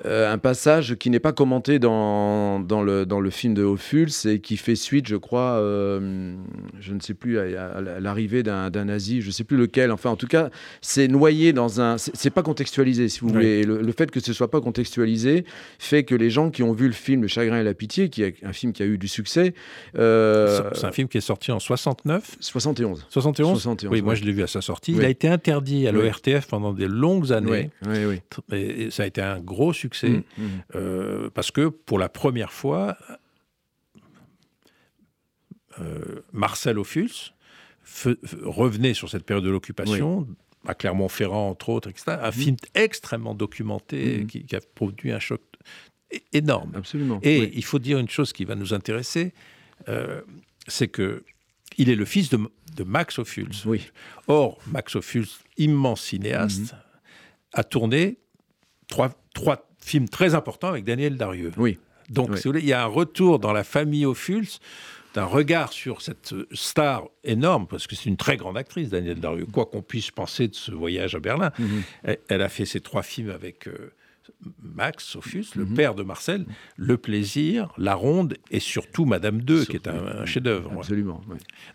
[0.05, 4.11] Euh, un passage qui n'est pas commenté dans, dans, le, dans le film de Ophuls
[4.27, 6.35] et qui fait suite, je crois, euh,
[6.81, 9.91] je ne sais plus, à, l'arrivée d'un nazi, je ne sais plus lequel.
[9.93, 11.97] Enfin, en tout cas, c'est noyé dans un.
[11.99, 13.63] C'est pas contextualisé, si vous voulez.
[13.65, 15.45] Le, fait que ce soit pas contextualisé
[15.79, 18.23] fait que les gens qui ont vu le film Le Chagrin et la Pitié, qui
[18.23, 19.55] est un film qui a eu du succès.
[19.97, 23.07] Euh, c'est un film qui est sorti en 69 71.
[23.09, 24.93] 71, Oui, moi je l'ai vu à sa sortie.
[24.93, 27.71] Il a été interdit à l'ORTF pendant des longues années.
[27.87, 28.21] Oui,
[28.51, 28.57] oui.
[28.57, 30.49] Et ça a été un gros succès succès, mmh, mmh.
[30.75, 32.97] Euh, parce que pour la première fois,
[35.81, 37.33] euh, Marcel Ophuls
[38.43, 40.27] revenait sur cette période de l'occupation,
[40.67, 42.33] à Clermont-Ferrand entre autres, etc., un mmh.
[42.33, 45.43] film extrêmement documenté qui, a produit un choc
[46.33, 46.73] énorme.
[46.75, 47.19] Absolument.
[47.23, 49.35] Et il faut dire une chose qui va nous intéresser,
[49.89, 50.23] euh,
[50.67, 51.25] c'est que
[51.77, 53.51] il est le fils de, Max Ophuls.
[53.67, 53.91] Oui.
[54.29, 55.27] Or, Max Ophuls,
[55.57, 56.75] immense cinéaste,
[57.53, 58.19] a tourné
[58.87, 61.53] trois, trois film très important avec Daniel Darieux.
[61.57, 61.79] Oui.
[62.11, 64.49] Donc, si vous voulez, il y a un retour dans la famille Ophuls
[65.15, 69.47] d'un regard sur cette star énorme, parce que c'est une très grande actrice, Daniel Darieux,
[69.47, 71.53] quoi qu'on puisse penser de ce voyage à Berlin.
[71.59, 71.83] Mhm.
[72.29, 73.93] elle, a fait ces trois films avec euh,
[74.63, 75.75] Max Sophus, le mhm.
[75.75, 76.47] père de Marcel,
[76.77, 80.73] Le Plaisir, La Ronde et surtout Madame II, qui est un, chef-d'œuvre.
[80.77, 81.21] Absolument.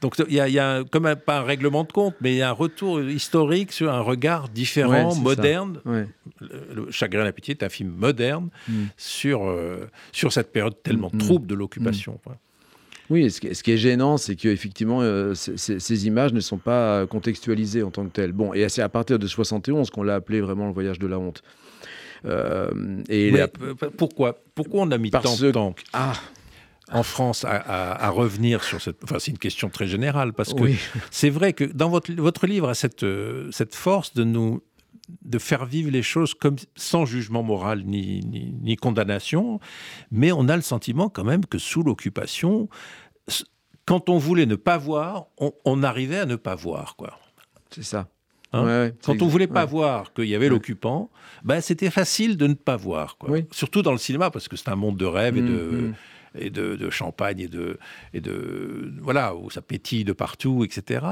[0.02, 2.50] Donc il y a, comme un, pas un règlement de compte, mais il y a
[2.50, 5.80] un retour historique sur un regard différent, moderne.
[6.40, 8.86] Le, Chagrin et la pitié est un film moderne mm.
[8.98, 11.18] sur, euh, sur cette période tellement mm.
[11.18, 12.20] trouble de l'occupation.
[12.26, 12.32] Mm.
[13.10, 17.90] Oui, ce qui, est gênant, c'est qu'effectivement, euh, ces, images ne sont pas contextualisées en
[17.90, 18.34] tant que telles.
[18.34, 21.18] Bon, et c'est à partir de 71 qu'on l'a appelé vraiment le voyage de la
[21.18, 21.42] honte.
[22.26, 23.34] Euh, et
[23.98, 26.14] pourquoi Pourquoi on a mis tant de temps ah.
[26.92, 29.04] en France à, revenir sur cette...
[29.04, 30.64] Enfin, c'est une question très générale, parce que
[31.12, 34.62] c'est vrai que dans votre, votre livre a cette, euh, cette force de nous
[35.24, 38.22] de faire vivre les choses comme sans jugement moral ni,
[38.62, 39.60] ni, condamnation,
[40.12, 42.70] mais on a le sentiment quand même que sous l'occupation,
[43.86, 47.18] quand on voulait ne pas voir, on, on arrivait à ne pas voir, quoi.
[47.72, 48.08] C'est ça.
[48.52, 51.10] Hein Quand on voulait pas voir qu'il y avait l'occupant,
[51.44, 53.18] ben c'était facile de ne pas voir.
[53.52, 55.94] Surtout dans le cinéma, parce que c'est un monde de rêve et, de, mm.
[56.36, 57.78] et de, champagne et de,
[58.14, 58.92] et de.
[59.02, 61.06] Voilà, où ça pétille de partout, etc.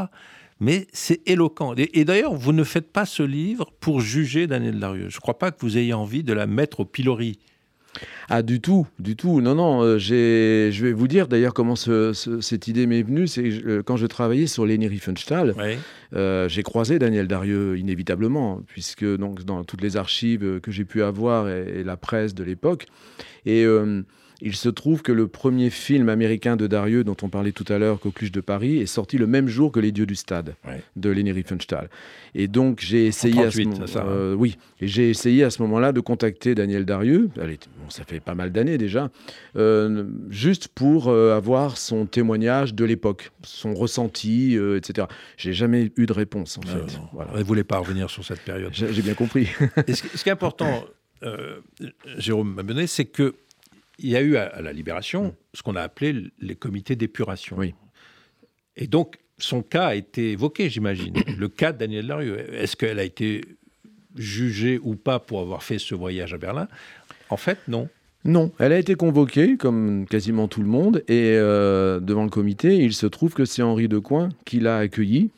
[0.59, 1.75] Mais c'est éloquent.
[1.77, 5.09] Et, d'ailleurs, vous ne faites pas ce livre pour juger Daniel Darieux.
[5.09, 7.37] Je ne crois pas que vous ayez envie de la mettre au pilori.
[8.29, 9.41] Ah, du tout, du tout.
[9.41, 13.27] Non, non, euh, je vais vous dire d'ailleurs comment cette idée m'est venue.
[13.27, 15.55] C'est euh, quand je travaillais sur Leni Riefenstahl,
[16.13, 21.03] euh, j'ai croisé Daniel Darieux inévitablement, puisque donc, dans toutes les archives que j'ai pu
[21.03, 22.87] avoir et, la presse de l'époque.
[23.45, 23.65] Et
[24.41, 27.79] il se trouve que le premier film américain de Darieux, dont on parlait tout à
[27.79, 30.55] l'heure, Coqueluche de Paris, est sorti le même jour que Les Dieux du Stade
[30.95, 31.89] de Leni Riefenstahl.
[32.35, 34.05] Et donc j'ai essayé, à ce hein.
[34.07, 37.29] euh, oui, et j'ai essayé à ce moment-là de contacter Daniel Darieux.
[37.89, 39.09] ça fait pas mal d'années déjà,
[39.55, 45.07] euh, juste pour euh, avoir son témoignage de l'époque, son ressenti, etc.
[45.37, 46.99] J'ai jamais eu de réponse en fait.
[47.13, 47.31] Voilà.
[47.37, 48.71] ne voulait pas revenir sur cette période.
[48.73, 49.47] J'ai bien compris.
[49.87, 50.85] ce, ce, qui est important,
[52.17, 53.33] Jérôme Mabonnet, c'est que
[53.99, 57.57] il y a eu à, la Libération ce qu'on a appelé les comités d'épuration.
[57.57, 57.73] Oui.
[58.75, 61.13] Et donc, son cas a été évoqué, j'imagine.
[61.37, 62.53] le cas de Daniel Larieux.
[62.53, 63.41] Est-ce qu'elle a été
[64.15, 66.67] jugée ou pas pour avoir fait ce voyage à Berlin?
[67.29, 67.89] En fait, non.
[68.25, 72.75] Non, elle a été convoquée, comme quasiment tout le monde, et euh, devant le comité,
[72.75, 75.29] il se trouve que c'est Henri Decoing qui l'a accueilli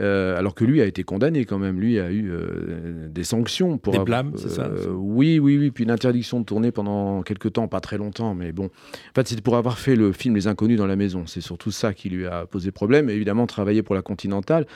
[0.00, 1.80] euh, alors que lui a été condamné quand même.
[1.80, 3.92] Lui a eu euh, des sanctions pour.
[3.92, 5.70] Des blâmes, c'est ça euh, Oui, oui, oui.
[5.70, 8.66] Puis une interdiction de tourner pendant quelques temps, pas très longtemps, mais bon.
[8.66, 11.26] En fait, c'était pour avoir fait le film Les Inconnus dans la maison.
[11.26, 13.08] C'est surtout ça qui lui a posé problème.
[13.08, 14.66] Et évidemment, travailler pour la Continentale.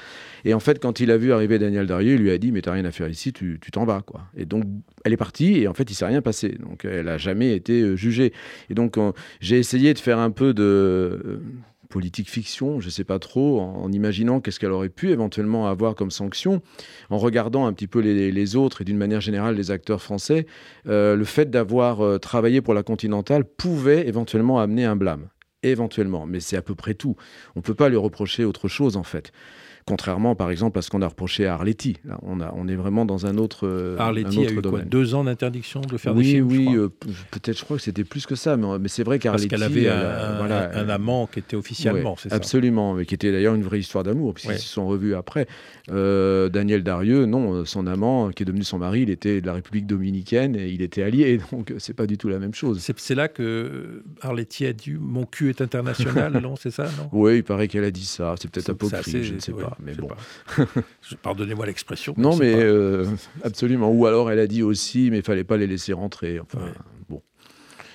[0.44, 2.62] Et en fait, quand il a vu arriver Daniel Darieux, il lui a dit Mais
[2.62, 4.22] t'as rien à faire ici, tu t'en vas, quoi.
[4.36, 4.64] Et donc,
[5.04, 6.56] elle est partie, et en fait, il s'est rien passé.
[6.60, 8.32] Donc, elle a jamais été jugée.
[8.70, 8.96] Et donc,
[9.40, 11.40] j'ai essayé de faire un peu de
[11.88, 15.94] politique fiction, je ne sais pas trop, en, imaginant qu'est-ce qu'elle aurait pu éventuellement avoir
[15.94, 16.62] comme sanction,
[17.10, 20.46] en regardant un petit peu les, autres et d'une manière générale les acteurs français,
[20.86, 25.28] euh, le fait d'avoir euh, travaillé pour la Continentale pouvait éventuellement amener un blâme.
[25.62, 27.16] Éventuellement, mais c'est à peu près tout.
[27.56, 29.32] On ne peut pas lui reprocher autre chose en fait
[29.88, 31.96] Contrairement, par exemple, à ce qu'on a reproché à Arletty.
[32.04, 34.60] Là, on, a, on est vraiment dans un autre, euh, Arletty un autre a eu
[34.60, 34.80] domaine.
[34.82, 36.88] quoi, deux ans d'interdiction de faire oui, des films oui, euh,
[37.30, 39.48] peut-être, je crois que c'était plus que ça, mais, mais c'est vrai Parce qu'Arletty...
[39.48, 43.32] qu'elle avait un, voilà, amant qui était officiellement, Ouais, c'est ça Absolument, mais qui était
[43.32, 44.58] d'ailleurs une vraie histoire d'amour, puisqu'ils Ouais.
[44.58, 45.46] se sont revus après.
[45.90, 49.46] Euh, Daniel Darieux, non, euh, son amant, qui est devenu son mari, il était de
[49.46, 52.52] la République dominicaine et il était allié, donc euh, c'est pas du tout la même
[52.54, 52.78] chose.
[52.96, 57.08] C'est là que Arletty a dit Mon cul est international, non C'est ça, non?
[57.12, 59.77] Oui, il paraît qu'elle a dit ça, c'est peut-être apocryphe, je ne sais ouais, pas,
[59.82, 60.08] mais bon.
[61.22, 62.14] Pardonnez-moi l'expression.
[62.16, 62.58] Non, mais pas.
[62.58, 63.06] euh,
[63.44, 63.90] absolument.
[63.90, 66.40] Ou alors elle a dit aussi, mais il fallait pas les laisser rentrer.
[66.40, 66.72] Enfin, Ouais.
[67.08, 67.22] bon.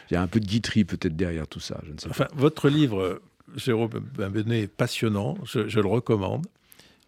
[0.09, 2.27] Il y a un peu de guiterie peut-être derrière tout ça, je ne sais Enfin,
[2.35, 3.21] votre livre,
[3.55, 6.45] Jérôme Benbenet, est passionnant, je, je le recommande.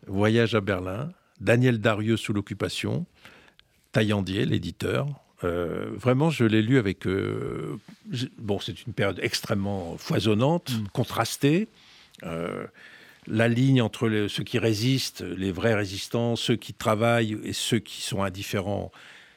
[0.08, 1.10] Voyage à Berlin,
[1.42, 3.06] Daniel Darieux sous l'occupation,
[3.92, 5.08] Taillandier, l'éditeur.
[5.44, 7.06] Euh, vraiment, je l'ai lu avec.
[7.08, 7.78] euh,
[8.40, 11.68] bon, c'est une période extrêmement foisonnante, contrastée.
[12.24, 12.66] Euh,
[13.28, 18.02] la ligne entre ceux qui résistent, les vrais résistants, ceux qui travaillent et ceux qui
[18.02, 18.92] sont indifférents,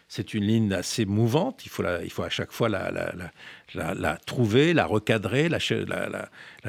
[0.08, 1.64] c'est une ligne assez mouvante.
[1.66, 5.58] Il faut, il faut à chaque fois la, trouver, la recadrer, la,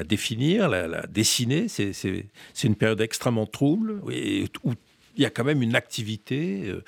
[0.04, 1.68] définir, la, dessiner.
[1.68, 2.26] C'est-
[2.64, 4.48] une période extrêmement trouble où il
[5.22, 6.64] y a quand même une activité.
[6.66, 6.82] euh,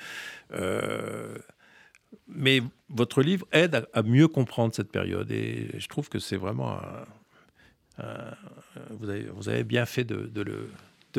[0.53, 1.35] euh,
[2.27, 6.37] mais votre livre aide à, à mieux comprendre cette période et je trouve que c'est
[6.37, 7.05] vraiment un-
[7.99, 8.35] un-
[8.99, 10.29] vous, avez, vous avez bien fait de,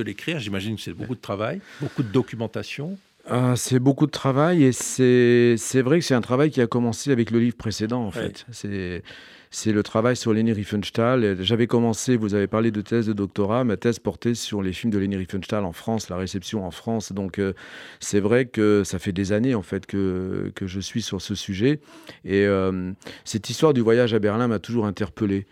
[0.03, 0.39] l'écrire.
[0.41, 2.99] J'imagine que c'est beaucoup de travail, beaucoup de documentation.
[3.27, 7.11] Ah, c'est beaucoup de travail et c'est vrai que c'est un travail qui a commencé
[7.11, 8.13] avec le livre précédent en Ouais.
[8.13, 8.47] fait.
[8.53, 9.03] C'est
[9.51, 11.41] c'est le travail sur Leni Riefenstahl.
[11.41, 14.93] J'avais commencé, vous avez parlé de thèse de doctorat, ma thèse portait sur les films
[14.93, 17.13] de Leni Riefenstahl en France, la réception en France.
[17.13, 17.53] Donc euh,
[18.01, 21.37] c'est vrai que ça fait des années en fait que, que je suis sur ce
[21.37, 21.79] sujet
[22.25, 22.91] et euh,
[23.25, 25.47] cette histoire du voyage à Berlin m'a toujours interpellé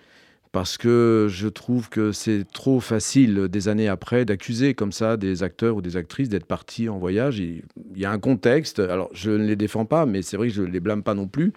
[0.53, 5.43] parce que je trouve que c'est trop facile des années après d'accuser comme ça des
[5.43, 7.39] acteurs ou des actrices d'être partis en voyage.
[7.39, 7.63] Il
[7.97, 10.63] y a un contexte, alors je ne les défends pas, mais c'est vrai que je
[10.63, 11.55] ne les blâme pas non plus.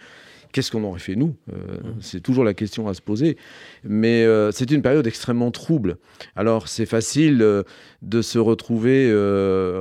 [0.56, 1.36] Qu'est-ce qu'on aurait fait nous?
[1.52, 3.36] Euh, C'est toujours la question à se poser.
[3.84, 5.98] Mais euh, c'est une période extrêmement trouble.
[6.38, 7.64] Alors c'est facile euh,
[8.02, 9.12] de se retrouver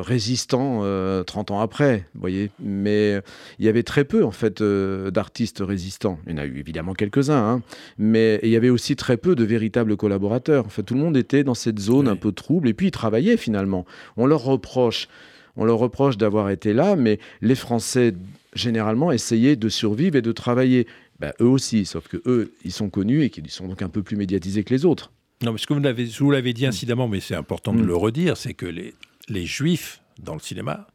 [0.02, 2.50] résistant euh, 30 ans après, vous voyez.
[2.58, 3.20] Mais
[3.60, 6.18] il y avait très peu en fait d'artistes résistants.
[6.26, 7.62] Il y en a eu évidemment quelques-uns, hein.
[7.96, 10.66] mais il y avait aussi très peu de véritables collaborateurs.
[10.66, 12.12] En fait, tout le monde était dans cette zone Oui.
[12.12, 13.86] un peu trouble et puis ils travaillaient finalement.
[14.16, 15.06] On leur reproche,
[15.54, 18.12] on leur reproche d'avoir été là, mais les Français
[18.55, 20.86] généralement essayaient de survivre et de travailler.
[21.20, 24.02] Ben, eux aussi, sauf que eux, ils sont connus et qu'ils sont donc un peu
[24.02, 25.12] plus médiatisés que les autres.
[25.42, 27.86] Non, mais ce que vous l'avez, vous l'avez dit incidemment, mais c'est important de Mm.
[27.86, 28.94] le redire, c'est que les,
[29.28, 30.86] les juifs dans le cinéma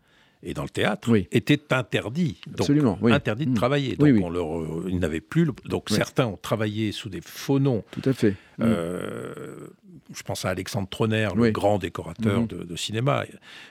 [0.43, 1.28] et dans le théâtre Oui.
[1.32, 2.38] étaient interdits.
[2.47, 3.12] Donc, Absolument, oui.
[3.12, 3.55] Interdits de Mm.
[3.55, 3.95] travailler.
[3.95, 5.45] Donc, Oui, on leur, ils n'avaient plus.
[5.45, 7.84] le- donc, certains ont travaillé sous des faux noms.
[7.91, 8.32] Tout à fait.
[8.57, 8.64] Mm.
[8.64, 9.68] Euh,
[10.16, 12.47] je pense à Alexandre Troner, le grand décorateur Mhm.
[12.47, 13.26] de, de cinéma.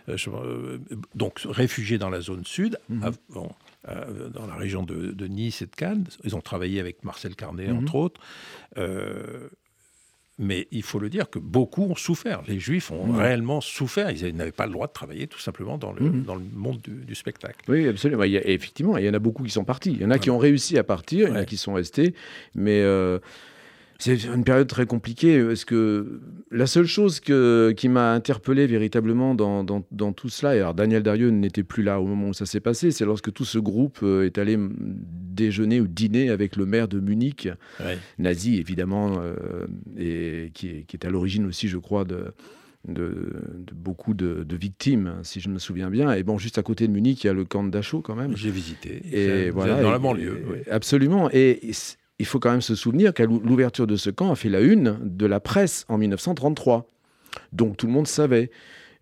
[0.09, 0.79] Euh, je- euh,
[1.15, 3.11] donc, réfugié dans la zone sud, Mhm.
[3.31, 3.51] bon,
[3.89, 6.07] euh, dans la région de, de Nice et de Cannes.
[6.25, 7.79] Ils ont travaillé avec Marcel Carnet, Mhm.
[7.79, 8.21] entre autres.
[8.77, 9.49] Euh,
[10.41, 12.43] mais il faut le dire que beaucoup ont souffert.
[12.47, 14.11] Les Juifs ont réellement souffert.
[14.13, 16.23] Ils n'avaient pas le droit de travailler tout simplement dans le, Mhm.
[16.23, 17.59] dans le monde du, du spectacle.
[17.69, 18.23] Oui, absolument.
[18.23, 19.91] Il y a- effectivement, il y en a beaucoup qui sont partis.
[19.93, 21.47] Il y en a qui ont réussi à partir, il y en a Ouais.
[21.47, 22.15] qui sont restés.
[22.55, 23.19] Mais euh,
[23.99, 25.43] c'est une période très compliquée.
[25.45, 26.21] Parce que
[26.51, 30.75] la seule chose que- qui m'a interpellé véritablement dans, dans- dans tout cela, et alors
[30.75, 33.59] Daniel Darieux n'était plus là au moment où ça s'est passé, c'est lorsque tout ce
[33.59, 37.49] groupe euh, est allé déjeuner ou dîner avec le maire de Munich,
[37.81, 37.99] Ouais.
[38.19, 39.67] nazi évidemment, euh,
[39.99, 42.27] et qui est, qui est à l'origine aussi, je crois, de,
[42.87, 46.13] de, de beaucoup de, de victimes, si je me souviens bien.
[46.13, 48.15] Et bon, juste à côté de Munich, il y a le camp de Dachau quand
[48.15, 48.37] même.
[48.37, 49.03] J'ai visité.
[49.13, 50.43] Et voilà, Dans et- la banlieue.
[50.47, 50.59] et- oui.
[50.71, 51.29] Absolument.
[51.33, 51.71] Et
[52.19, 54.61] il faut quand même se souvenir qu'à l'ou- l'ouverture de ce camp a fait la
[54.61, 56.89] une de la presse en 1933.
[57.53, 58.51] Donc tout le monde savait.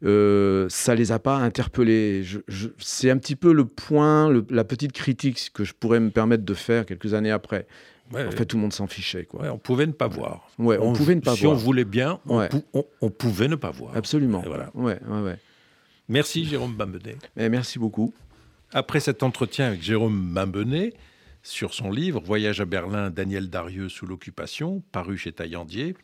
[0.04, 2.22] Euh, ça les a pas interpellés.
[2.22, 6.00] Je- je- c'est un petit peu le point, le- la petite critique que je pourrais
[6.00, 7.66] me permettre de faire quelques années après.
[8.12, 9.24] Ouais, En fait, tout le monde s'en fichait.
[9.24, 9.42] Quoi.
[9.42, 10.48] ouais, on pouvait ne pas voir.
[10.58, 11.54] Ouais, on, pouvait ne pas si voir.
[11.54, 12.48] on voulait bien, on, Ouais.
[12.50, 13.96] pou- on- on pouvait ne pas voir.
[13.96, 14.44] Absolument.
[14.44, 14.70] Et voilà.
[16.08, 17.16] Merci Jérôme Bambenet.
[17.36, 18.14] Mais merci beaucoup.
[18.72, 20.92] Après cet entretien avec Jérôme Bambenet
[21.46, 25.94] sur son livre Voyage à Berlin, Daniel Darieux sous l'occupation, paru chez Taillandier,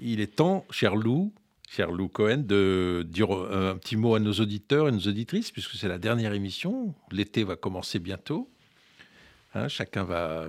[0.00, 1.32] il est temps, cher Lou,
[1.70, 5.74] cher Lou Cohen, de dire un petit mot à nos auditeurs et nos auditrices, puisque
[5.76, 6.94] c'est la dernière émission.
[7.12, 8.50] L'été va commencer bientôt.
[9.54, 10.48] Hein, chacun va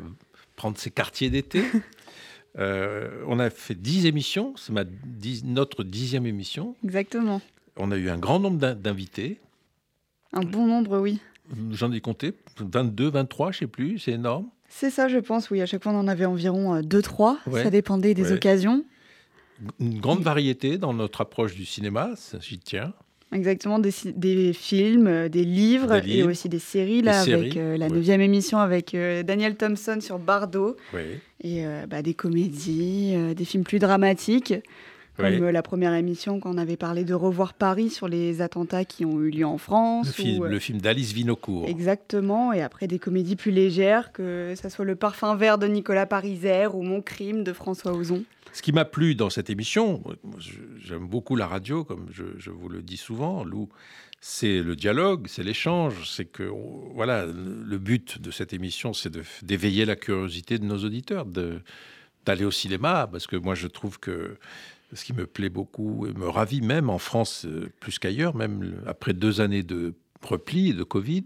[0.55, 1.63] prendre ses quartiers d'été.
[2.57, 6.75] Euh, on a fait dix émissions, c'est ma dix- notre dixième émission.
[6.83, 7.41] Exactement.
[7.77, 9.39] On a eu un grand nombre d'in- d'invités.
[10.33, 11.19] Un bon nombre, oui.
[11.71, 14.47] J'en ai compté 22, 23, je sais plus, c'est énorme.
[14.67, 15.61] C'est ça, je pense, oui.
[15.61, 17.37] À chaque fois, on en avait environ 2-3.
[17.47, 17.63] Ouais.
[17.63, 18.33] Ça dépendait des Ouais.
[18.33, 18.83] occasions.
[19.79, 22.93] une grande variété dans notre approche du cinéma, j'y tiens.
[23.31, 27.87] Exactement, des, des films, euh, des livres, et aussi des séries, là, avec euh, la
[27.89, 30.77] neuvième émission avec euh, Daniel Thompson sur Bardo.
[30.93, 31.01] Oui.
[31.43, 34.53] Et bah, des comédies, des films plus dramatiques,
[35.19, 39.05] comme la première émission quand on avait parlé de Revoir Paris sur les attentats qui
[39.05, 40.07] ont eu lieu en France.
[40.07, 41.67] Le film, le film d'Alice Vinocourt.
[41.67, 46.05] Exactement, et après des comédies plus légères, que ce soit Le Parfum Vert de Nicolas
[46.05, 48.23] Pariser ou Mon Crime de François Ozon.
[48.53, 50.03] Ce qui m'a plu dans cette émission,
[50.79, 53.69] j'aime beaucoup la radio, comme je, vous le dis souvent, Lou,
[54.21, 56.43] c'est le dialogue, c'est l'échange, c'est que
[56.93, 59.11] voilà, le but de cette émission, c'est
[59.43, 64.37] d'éveiller la curiosité de nos auditeurs, d'aller au cinéma, parce que moi je trouve que
[64.93, 68.81] ce qui me plaît beaucoup et me ravit même en France euh, plus qu'ailleurs, même
[68.85, 71.25] après deux années de repli, de Covid,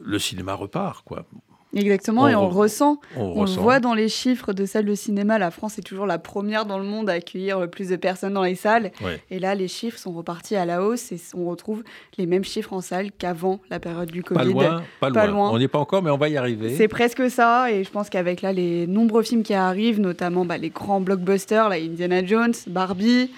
[0.00, 1.26] le cinéma repart, quoi.
[1.74, 3.00] Exactement, et on le ressent.
[3.16, 5.38] On, le voit dans les chiffres de salles de cinéma.
[5.38, 8.34] La France est toujours la première dans le monde à accueillir le plus de personnes
[8.34, 8.92] dans les salles.
[9.30, 11.82] Et là, les chiffres sont repartis à la hausse et on retrouve
[12.18, 14.38] les mêmes chiffres en salle qu'avant la période du Covid.
[14.38, 15.50] Pas loin, pas, loin.
[15.50, 16.74] On n'y est pas encore, mais on va y arriver.
[16.76, 17.70] C'est presque ça.
[17.70, 21.68] Et je pense qu'avec là les nombreux films qui arrivent, notamment bah, les grands blockbusters,
[21.68, 23.30] là, Indiana Jones, Barbie.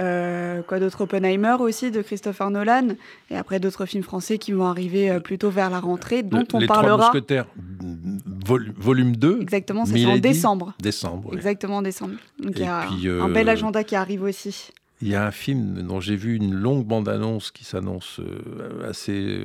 [0.00, 2.88] Euh, quoi d'autre Oppenheimer aussi de Christopher Nolan.
[3.30, 6.58] Et après d'autres films français qui vont arriver euh, plutôt vers la rentrée, dont on
[6.58, 6.96] les parlera.
[6.96, 7.46] Trois mousquetaires,
[8.78, 9.40] volume 2.
[9.42, 10.74] Exactement, c'est en décembre.
[10.80, 11.34] Décembre.
[11.34, 12.14] Exactement, en décembre.
[12.38, 12.88] Donc il y a
[13.22, 14.70] un bel euh, agenda qui arrive aussi.
[15.02, 18.20] Il y a un film dont j'ai vu une longue bande-annonce qui s'annonce
[18.86, 19.42] assez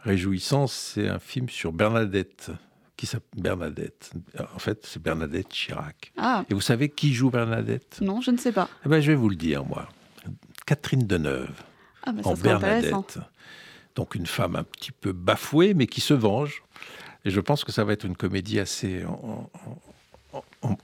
[0.00, 0.70] réjouissante.
[0.70, 2.50] C'est un film sur Bernadette
[2.96, 4.12] qui s'appelle Bernadette.
[4.54, 6.12] En fait, c'est Bernadette Chirac.
[6.16, 6.44] Ah.
[6.50, 7.98] Et vous savez qui joue Bernadette?
[8.00, 8.68] Non, je ne sais pas.
[8.84, 9.88] Eh ben, je vais vous le dire, moi.
[10.66, 11.62] Catherine Deneuve.
[12.04, 13.18] Ah, ben, en Bernadette.
[13.94, 16.62] Donc une femme un petit peu bafouée, mais qui se venge.
[17.24, 19.04] Et je pense que ça va être une comédie assez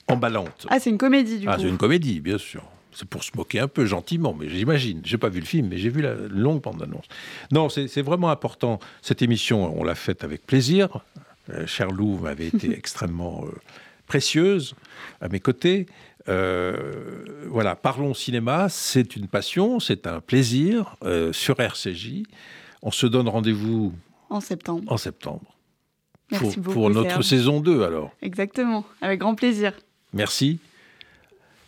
[0.08, 0.66] emballante.
[0.68, 1.62] Ah, c'est une comédie, du ah, coup.
[1.62, 2.64] c'est une comédie, bien sûr.
[2.94, 5.00] C'est pour se moquer un peu gentiment, mais j'imagine.
[5.04, 7.06] J'ai pas vu le film, mais j'ai vu la longue bande-annonce.
[7.50, 8.80] Non, c'est vraiment important.
[9.00, 11.00] Cette émission, on l'a faite avec plaisir.
[11.54, 13.52] Euh, Lou m'avait été extrêmement euh,
[14.06, 14.74] précieuse
[15.20, 15.86] à mes côtés.
[16.28, 20.96] Euh, voilà, parlons cinéma, c'est une passion, c'est un plaisir
[21.32, 22.22] sur RCJ.
[22.82, 23.92] On se donne rendez-vous
[24.30, 24.90] en septembre.
[24.90, 25.56] En septembre.
[26.30, 28.12] Merci pour, pour notre saison 2 alors.
[28.22, 29.72] Exactement, avec grand plaisir.
[30.12, 30.60] Merci.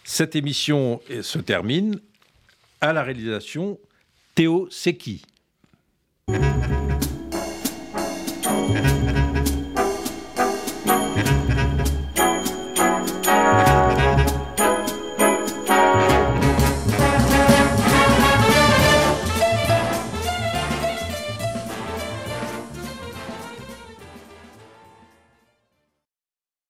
[0.05, 1.99] Cette émission se termine
[2.81, 3.79] à la réalisation
[4.35, 5.23] Théo Seki.